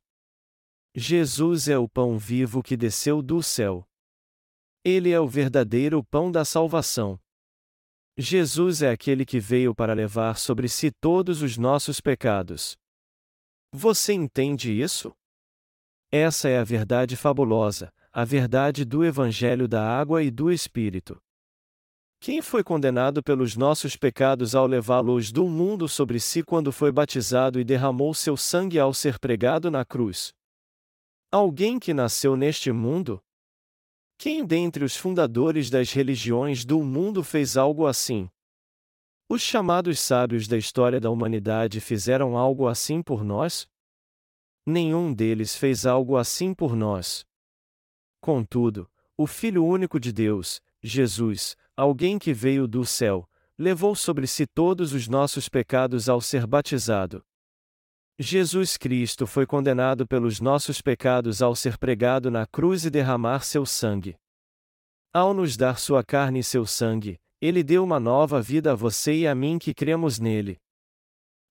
Jesus 0.94 1.66
é 1.66 1.77
o 1.77 1.88
pão 1.88 2.16
vivo 2.16 2.62
que 2.62 2.77
desceu 2.77 3.20
do 3.20 3.42
céu. 3.42 3.85
Ele 4.85 5.11
é 5.11 5.20
o 5.20 5.27
verdadeiro 5.27 6.03
pão 6.05 6.31
da 6.31 6.44
salvação. 6.44 7.18
Jesus 8.16 8.83
é 8.83 8.90
aquele 8.90 9.27
que 9.27 9.40
veio 9.40 9.75
para 9.75 9.94
levar 9.94 10.38
sobre 10.38 10.68
si 10.68 10.92
todos 10.92 11.42
os 11.42 11.57
nossos 11.59 12.01
pecados. 12.01 12.77
Você 13.73 14.12
entende 14.12 14.70
isso? 14.70 15.12
Essa 16.12 16.49
é 16.49 16.59
a 16.59 16.64
verdade 16.64 17.16
fabulosa, 17.16 17.92
a 18.12 18.25
verdade 18.25 18.85
do 18.85 19.05
Evangelho 19.05 19.66
da 19.66 19.85
Água 19.85 20.23
e 20.23 20.31
do 20.31 20.53
Espírito. 20.53 21.20
Quem 22.22 22.42
foi 22.42 22.62
condenado 22.62 23.22
pelos 23.22 23.56
nossos 23.56 23.96
pecados 23.96 24.54
ao 24.54 24.66
levá-los 24.66 25.33
do 25.33 25.46
mundo 25.46 25.88
sobre 25.88 26.20
si 26.20 26.42
quando 26.42 26.70
foi 26.70 26.92
batizado 26.92 27.59
e 27.59 27.64
derramou 27.64 28.12
seu 28.12 28.37
sangue 28.37 28.78
ao 28.78 28.92
ser 28.92 29.18
pregado 29.18 29.70
na 29.70 29.87
cruz? 29.87 30.35
Alguém 31.33 31.78
que 31.78 31.94
nasceu 31.94 32.37
neste 32.37 32.70
mundo? 32.70 33.22
Quem 34.18 34.44
dentre 34.44 34.85
os 34.85 34.94
fundadores 34.94 35.70
das 35.70 35.94
religiões 35.94 36.62
do 36.62 36.83
mundo 36.83 37.24
fez 37.24 37.56
algo 37.56 37.87
assim? 37.87 38.28
Os 39.26 39.40
chamados 39.40 39.98
sábios 39.98 40.46
da 40.46 40.59
história 40.59 41.00
da 41.00 41.09
humanidade 41.09 41.80
fizeram 41.80 42.37
algo 42.37 42.68
assim 42.68 43.02
por 43.02 43.24
nós? 43.24 43.66
Nenhum 44.66 45.14
deles 45.14 45.56
fez 45.56 45.87
algo 45.87 46.18
assim 46.18 46.52
por 46.52 46.76
nós. 46.76 47.24
Contudo, 48.20 48.90
o 49.16 49.26
Filho 49.26 49.64
único 49.64 49.98
de 49.98 50.12
Deus, 50.12 50.61
Jesus, 50.83 51.56
alguém 51.81 52.19
que 52.19 52.35
veio 52.35 52.69
do 52.69 52.85
céu, 52.85 53.27
levou 53.57 53.95
sobre 53.95 54.27
si 54.27 54.47
todos 54.47 54.93
os 54.93 55.09
nossos 55.09 55.49
pecados 55.49 56.11
ao 56.11 56.21
ser 56.21 56.47
batizado. 56.47 57.25
Jesus 58.19 58.77
Cristo 58.77 59.27
foi 59.27 59.47
condenado 59.47 60.07
pelos 60.07 60.40
nossos 60.40 60.83
pecados 60.83 61.40
ao 61.40 61.57
ser 61.57 61.79
pregado 61.79 62.31
na 62.31 62.47
cruz 62.47 62.85
e 62.85 62.90
derramar 62.90 63.45
seu 63.45 63.64
sangue. 63.64 64.14
Ao 65.11 65.33
nos 65.33 65.57
dar 65.57 65.79
sua 65.79 66.05
carne 66.05 66.40
e 66.40 66.45
seu 66.45 66.66
sangue, 66.66 67.19
ele 67.40 67.62
deu 67.62 67.83
uma 67.83 67.99
nova 67.99 68.43
vida 68.43 68.73
a 68.73 68.75
você 68.75 69.14
e 69.14 69.27
a 69.27 69.35
mim 69.35 69.59
que 69.59 69.73
cremos 69.73 70.19
nele. 70.19 70.59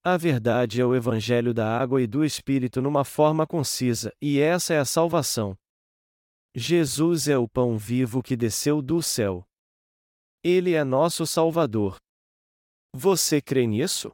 A 0.03 0.15
verdade 0.15 0.79
é 0.79 0.85
o 0.85 0.95
Evangelho 0.95 1.55
da 1.55 1.75
água 1.75 2.03
e 2.03 2.05
do 2.05 2.23
Espírito 2.23 2.83
numa 2.83 3.03
forma 3.03 3.47
concisa, 3.47 4.13
e 4.21 4.39
essa 4.39 4.75
é 4.75 4.79
a 4.79 4.85
salvação. 4.85 5.57
Jesus 6.53 7.27
é 7.27 7.37
o 7.37 7.47
pão 7.47 7.79
vivo 7.79 8.21
que 8.21 8.37
desceu 8.37 8.79
do 8.79 9.01
céu. 9.01 9.48
Ele 10.41 10.73
é 10.73 10.85
nosso 10.85 11.27
Salvador. 11.27 11.97
Você 12.95 13.41
crê 13.41 13.67
nisso? 13.67 14.09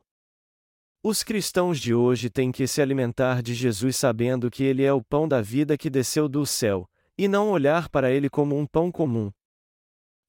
Os 1.03 1.21
cristãos 1.21 1.79
de 1.79 1.93
hoje 1.93 2.31
têm 2.31 2.51
que 2.51 2.65
se 2.65 2.81
alimentar 2.81 3.43
de 3.43 3.53
Jesus 3.53 3.95
sabendo 3.95 4.49
que 4.49 4.63
ele 4.63 4.83
é 4.83 4.91
o 4.91 5.03
pão 5.03 5.27
da 5.27 5.39
vida 5.39 5.77
que 5.77 5.87
desceu 5.87 6.27
do 6.27 6.43
céu, 6.43 6.89
e 7.15 7.27
não 7.27 7.51
olhar 7.51 7.89
para 7.89 8.09
ele 8.09 8.27
como 8.27 8.57
um 8.57 8.65
pão 8.65 8.91
comum. 8.91 9.31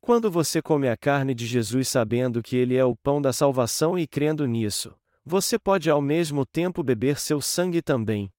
Quando 0.02 0.30
você 0.30 0.60
come 0.60 0.86
a 0.86 0.98
carne 0.98 1.34
de 1.34 1.46
Jesus 1.46 1.88
sabendo 1.88 2.42
que 2.42 2.56
ele 2.56 2.76
é 2.76 2.84
o 2.84 2.94
pão 2.94 3.20
da 3.22 3.32
salvação 3.32 3.98
e 3.98 4.06
crendo 4.06 4.46
nisso, 4.46 4.94
você 5.24 5.58
pode 5.58 5.88
ao 5.88 6.02
mesmo 6.02 6.44
tempo 6.44 6.82
beber 6.82 7.18
seu 7.18 7.40
sangue 7.40 7.80
também. 7.80 8.30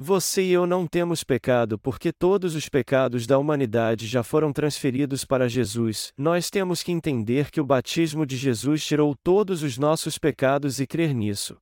Você 0.00 0.44
e 0.44 0.52
eu 0.52 0.64
não 0.64 0.86
temos 0.86 1.24
pecado 1.24 1.76
porque 1.76 2.12
todos 2.12 2.54
os 2.54 2.68
pecados 2.68 3.26
da 3.26 3.36
humanidade 3.36 4.06
já 4.06 4.22
foram 4.22 4.52
transferidos 4.52 5.24
para 5.24 5.48
Jesus. 5.48 6.12
Nós 6.16 6.48
temos 6.50 6.84
que 6.84 6.92
entender 6.92 7.50
que 7.50 7.60
o 7.60 7.66
batismo 7.66 8.24
de 8.24 8.36
Jesus 8.36 8.84
tirou 8.84 9.16
todos 9.24 9.64
os 9.64 9.76
nossos 9.76 10.16
pecados 10.16 10.78
e 10.78 10.86
crer 10.86 11.12
nisso. 11.12 11.56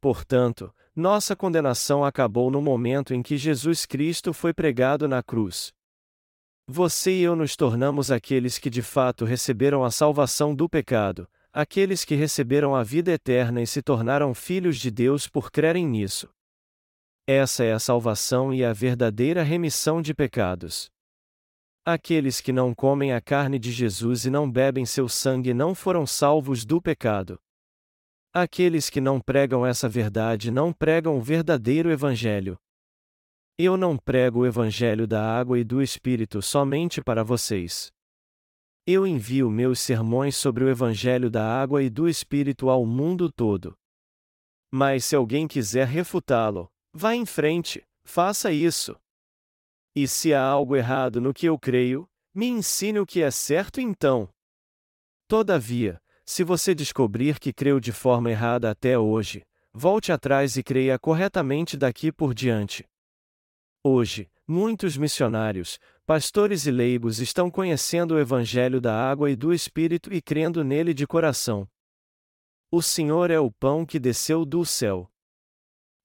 Portanto, 0.00 0.72
nossa 0.94 1.34
condenação 1.34 2.04
acabou 2.04 2.48
no 2.48 2.62
momento 2.62 3.12
em 3.12 3.20
que 3.20 3.36
Jesus 3.36 3.86
Cristo 3.86 4.32
foi 4.32 4.54
pregado 4.54 5.08
na 5.08 5.20
cruz. 5.20 5.72
Você 6.68 7.10
e 7.10 7.22
eu 7.22 7.34
nos 7.34 7.56
tornamos 7.56 8.12
aqueles 8.12 8.56
que 8.56 8.70
de 8.70 8.82
fato 8.82 9.24
receberam 9.24 9.82
a 9.82 9.90
salvação 9.90 10.54
do 10.54 10.68
pecado, 10.68 11.28
aqueles 11.52 12.04
que 12.04 12.14
receberam 12.14 12.72
a 12.76 12.84
vida 12.84 13.10
eterna 13.10 13.60
e 13.60 13.66
se 13.66 13.82
tornaram 13.82 14.32
filhos 14.32 14.78
de 14.78 14.92
Deus 14.92 15.26
por 15.26 15.50
crerem 15.50 15.84
nisso. 15.84 16.28
Essa 17.34 17.64
é 17.64 17.72
a 17.72 17.78
salvação 17.78 18.52
e 18.52 18.62
a 18.62 18.74
verdadeira 18.74 19.42
remissão 19.42 20.02
de 20.02 20.12
pecados. 20.12 20.90
Aqueles 21.82 22.42
que 22.42 22.52
não 22.52 22.74
comem 22.74 23.14
a 23.14 23.22
carne 23.22 23.58
de 23.58 23.72
Jesus 23.72 24.26
e 24.26 24.30
não 24.30 24.50
bebem 24.50 24.84
seu 24.84 25.08
sangue 25.08 25.54
não 25.54 25.74
foram 25.74 26.06
salvos 26.06 26.66
do 26.66 26.80
pecado. 26.80 27.40
Aqueles 28.34 28.90
que 28.90 29.00
não 29.00 29.18
pregam 29.18 29.64
essa 29.64 29.88
verdade 29.88 30.50
não 30.50 30.74
pregam 30.74 31.16
o 31.16 31.22
verdadeiro 31.22 31.90
Evangelho. 31.90 32.58
Eu 33.56 33.78
não 33.78 33.96
prego 33.96 34.40
o 34.40 34.46
Evangelho 34.46 35.06
da 35.06 35.24
água 35.24 35.58
e 35.58 35.64
do 35.64 35.80
Espírito 35.80 36.42
somente 36.42 37.00
para 37.00 37.24
vocês. 37.24 37.90
Eu 38.86 39.06
envio 39.06 39.50
meus 39.50 39.80
sermões 39.80 40.36
sobre 40.36 40.64
o 40.64 40.68
Evangelho 40.68 41.30
da 41.30 41.42
água 41.42 41.82
e 41.82 41.88
do 41.88 42.06
Espírito 42.06 42.68
ao 42.68 42.84
mundo 42.84 43.32
todo. 43.32 43.74
Mas 44.70 45.06
se 45.06 45.16
alguém 45.16 45.48
quiser 45.48 45.86
refutá-lo, 45.86 46.70
Vá 46.94 47.14
em 47.14 47.24
frente, 47.24 47.82
faça 48.04 48.52
isso. 48.52 48.94
E 49.94 50.06
se 50.06 50.34
há 50.34 50.42
algo 50.42 50.76
errado 50.76 51.20
no 51.20 51.32
que 51.32 51.46
eu 51.46 51.58
creio, 51.58 52.08
me 52.34 52.46
ensine 52.46 52.98
o 52.98 53.06
que 53.06 53.22
é 53.22 53.30
certo 53.30 53.80
então. 53.80 54.28
Todavia, 55.28 56.00
se 56.24 56.44
você 56.44 56.74
descobrir 56.74 57.38
que 57.38 57.52
creu 57.52 57.80
de 57.80 57.92
forma 57.92 58.30
errada 58.30 58.70
até 58.70 58.98
hoje, 58.98 59.42
volte 59.72 60.12
atrás 60.12 60.56
e 60.56 60.62
creia 60.62 60.98
corretamente 60.98 61.76
daqui 61.76 62.12
por 62.12 62.34
diante. 62.34 62.86
Hoje, 63.84 64.30
muitos 64.46 64.96
missionários, 64.96 65.78
pastores 66.06 66.66
e 66.66 66.70
leigos 66.70 67.18
estão 67.18 67.50
conhecendo 67.50 68.14
o 68.14 68.18
Evangelho 68.18 68.80
da 68.80 68.94
água 68.94 69.30
e 69.30 69.36
do 69.36 69.52
Espírito 69.52 70.12
e 70.12 70.22
crendo 70.22 70.62
nele 70.62 70.94
de 70.94 71.06
coração. 71.06 71.68
O 72.70 72.80
Senhor 72.80 73.30
é 73.30 73.38
o 73.38 73.50
pão 73.50 73.84
que 73.84 73.98
desceu 73.98 74.44
do 74.46 74.64
céu. 74.64 75.11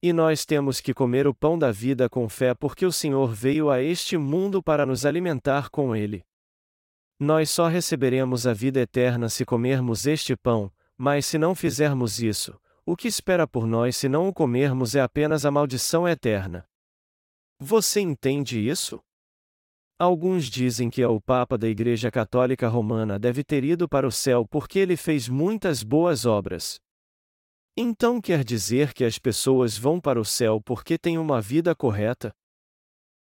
E 0.02 0.14
nós 0.14 0.46
temos 0.46 0.80
que 0.80 0.94
comer 0.94 1.28
o 1.28 1.34
pão 1.34 1.58
da 1.58 1.72
vida 1.72 2.08
com 2.08 2.30
fé 2.30 2.54
porque 2.54 2.86
o 2.86 2.92
Senhor 2.92 3.34
veio 3.34 3.70
a 3.70 3.82
este 3.82 4.18
mundo 4.18 4.62
para 4.62 4.86
nos 4.86 5.06
alimentar 5.06 5.70
com 5.70 5.96
ele. 5.96 6.24
Nós 7.20 7.50
só 7.50 7.68
receberemos 7.68 8.46
a 8.46 8.54
vida 8.54 8.80
eterna 8.80 9.28
se 9.28 9.44
comermos 9.44 10.06
este 10.06 10.36
pão, 10.36 10.72
mas 10.96 11.26
se 11.26 11.40
não 11.40 11.56
fizermos 11.56 12.22
isso, 12.22 12.60
o 12.86 12.96
que 12.96 13.08
espera 13.08 13.48
por 13.48 13.66
nós 13.66 13.98
se 13.98 14.08
não 14.08 14.28
o 14.28 14.34
comermos 14.34 14.94
é 14.94 15.02
apenas 15.02 15.46
a 15.46 15.52
maldição 15.52 16.08
eterna. 16.08 16.64
Você 17.60 18.00
entende 18.00 18.60
isso? 18.60 19.02
Alguns 20.00 20.46
dizem 20.46 20.92
que 20.92 21.04
o 21.04 21.20
Papa 21.20 21.58
da 21.58 21.68
Igreja 21.68 22.12
Católica 22.12 22.68
Romana 22.68 23.18
deve 23.18 23.44
ter 23.44 23.64
ido 23.64 23.90
para 23.90 24.08
o 24.08 24.12
céu 24.12 24.46
porque 24.48 24.78
ele 24.78 24.96
fez 24.96 25.28
muitas 25.28 25.82
boas 25.82 26.24
obras. 26.24 26.80
Então 27.80 28.20
quer 28.20 28.44
dizer 28.44 28.92
que 28.92 29.04
as 29.06 29.20
pessoas 29.20 29.78
vão 29.78 30.02
para 30.02 30.20
o 30.20 30.26
céu 30.26 30.60
porque 30.60 30.98
têm 30.98 31.20
uma 31.20 31.40
vida 31.40 31.76
correta? 31.76 32.36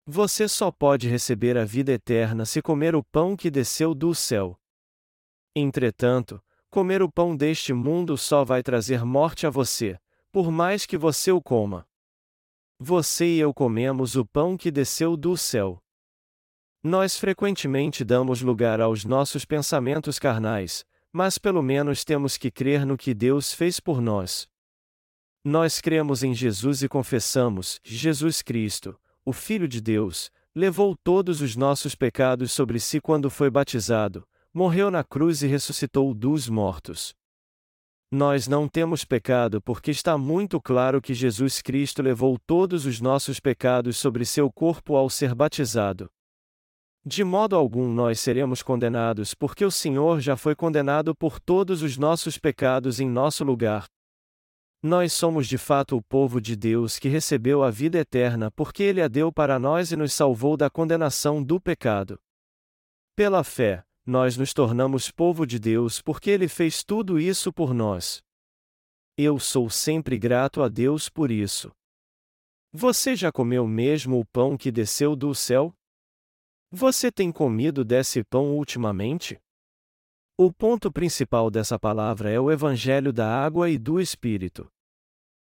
Você 0.06 0.48
só 0.48 0.70
pode 0.70 1.06
receber 1.06 1.58
a 1.58 1.64
vida 1.66 1.92
eterna 1.92 2.46
se 2.46 2.62
comer 2.62 2.96
o 2.96 3.04
pão 3.04 3.36
que 3.36 3.50
desceu 3.50 3.94
do 3.94 4.14
céu. 4.14 4.58
Entretanto, 5.54 6.42
comer 6.70 7.02
o 7.02 7.12
pão 7.12 7.36
deste 7.36 7.74
mundo 7.74 8.16
só 8.16 8.44
vai 8.44 8.62
trazer 8.62 9.04
morte 9.04 9.46
a 9.46 9.50
você, 9.50 9.98
por 10.32 10.50
mais 10.50 10.86
que 10.86 10.96
você 10.96 11.30
o 11.30 11.42
coma. 11.42 11.86
Você 12.78 13.26
e 13.26 13.38
eu 13.38 13.52
comemos 13.52 14.16
o 14.16 14.24
pão 14.24 14.56
que 14.56 14.70
desceu 14.70 15.18
do 15.18 15.36
céu. 15.36 15.82
Nós 16.82 17.18
frequentemente 17.18 18.02
damos 18.04 18.40
lugar 18.40 18.80
aos 18.80 19.04
nossos 19.04 19.44
pensamentos 19.44 20.18
carnais, 20.18 20.82
mas 21.16 21.38
pelo 21.38 21.62
menos 21.62 22.04
temos 22.04 22.36
que 22.36 22.50
crer 22.50 22.84
no 22.84 22.94
que 22.94 23.14
Deus 23.14 23.50
fez 23.54 23.80
por 23.80 24.02
nós. 24.02 24.46
Nós 25.42 25.80
cremos 25.80 26.22
em 26.22 26.34
Jesus 26.34 26.82
e 26.82 26.88
confessamos: 26.90 27.80
Jesus 27.82 28.42
Cristo, 28.42 28.94
o 29.24 29.32
Filho 29.32 29.66
de 29.66 29.80
Deus, 29.80 30.30
levou 30.54 30.94
todos 30.94 31.40
os 31.40 31.56
nossos 31.56 31.94
pecados 31.94 32.52
sobre 32.52 32.78
si 32.78 33.00
quando 33.00 33.30
foi 33.30 33.48
batizado, 33.48 34.28
morreu 34.52 34.90
na 34.90 35.02
cruz 35.02 35.42
e 35.42 35.46
ressuscitou 35.46 36.12
dos 36.12 36.50
mortos. 36.50 37.14
Nós 38.10 38.46
não 38.46 38.68
temos 38.68 39.02
pecado 39.02 39.62
porque 39.62 39.90
está 39.90 40.18
muito 40.18 40.60
claro 40.60 41.00
que 41.00 41.14
Jesus 41.14 41.62
Cristo 41.62 42.02
levou 42.02 42.38
todos 42.46 42.84
os 42.84 43.00
nossos 43.00 43.40
pecados 43.40 43.96
sobre 43.96 44.26
seu 44.26 44.52
corpo 44.52 44.94
ao 44.94 45.08
ser 45.08 45.34
batizado. 45.34 46.10
De 47.08 47.22
modo 47.22 47.54
algum 47.54 47.86
nós 47.86 48.18
seremos 48.18 48.64
condenados 48.64 49.32
porque 49.32 49.64
o 49.64 49.70
Senhor 49.70 50.18
já 50.18 50.36
foi 50.36 50.56
condenado 50.56 51.14
por 51.14 51.38
todos 51.38 51.80
os 51.80 51.96
nossos 51.96 52.36
pecados 52.36 52.98
em 52.98 53.08
nosso 53.08 53.44
lugar. 53.44 53.86
Nós 54.82 55.12
somos 55.12 55.46
de 55.46 55.56
fato 55.56 55.96
o 55.96 56.02
povo 56.02 56.40
de 56.40 56.56
Deus 56.56 56.98
que 56.98 57.08
recebeu 57.08 57.62
a 57.62 57.70
vida 57.70 57.96
eterna 57.96 58.50
porque 58.50 58.82
Ele 58.82 59.00
a 59.00 59.06
deu 59.06 59.32
para 59.32 59.56
nós 59.56 59.92
e 59.92 59.96
nos 59.96 60.12
salvou 60.12 60.56
da 60.56 60.68
condenação 60.68 61.40
do 61.40 61.60
pecado. 61.60 62.18
Pela 63.14 63.44
fé, 63.44 63.84
nós 64.04 64.36
nos 64.36 64.52
tornamos 64.52 65.08
povo 65.08 65.46
de 65.46 65.60
Deus 65.60 66.02
porque 66.02 66.28
Ele 66.28 66.48
fez 66.48 66.82
tudo 66.82 67.20
isso 67.20 67.52
por 67.52 67.72
nós. 67.72 68.20
Eu 69.16 69.38
sou 69.38 69.70
sempre 69.70 70.18
grato 70.18 70.60
a 70.60 70.68
Deus 70.68 71.08
por 71.08 71.30
isso. 71.30 71.70
Você 72.72 73.14
já 73.14 73.30
comeu 73.30 73.64
mesmo 73.64 74.18
o 74.18 74.24
pão 74.24 74.56
que 74.56 74.72
desceu 74.72 75.14
do 75.14 75.32
céu? 75.36 75.72
Você 76.78 77.10
tem 77.10 77.32
comido 77.32 77.82
desse 77.82 78.22
pão 78.22 78.54
ultimamente? 78.54 79.40
O 80.38 80.52
ponto 80.52 80.92
principal 80.92 81.50
dessa 81.50 81.78
palavra 81.78 82.30
é 82.30 82.38
o 82.38 82.50
Evangelho 82.50 83.14
da 83.14 83.26
água 83.26 83.70
e 83.70 83.78
do 83.78 83.98
Espírito. 83.98 84.70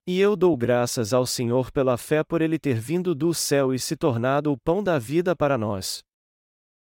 E 0.07 0.21
eu 0.21 0.37
dou 0.37 0.57
graças 0.57 1.13
ao 1.13 1.27
Senhor 1.27 1.73
pela 1.73 1.97
fé 1.97 2.23
por 2.23 2.41
ele 2.41 2.57
ter 2.57 2.79
vindo 2.79 3.17
do 3.17 3.35
céu 3.35 3.75
e 3.75 3.81
se 3.81 3.97
tornado 3.97 4.53
o 4.53 4.57
pão 4.57 4.81
da 4.81 4.97
vida 4.97 5.35
para 5.35 5.59
nós. 5.59 6.05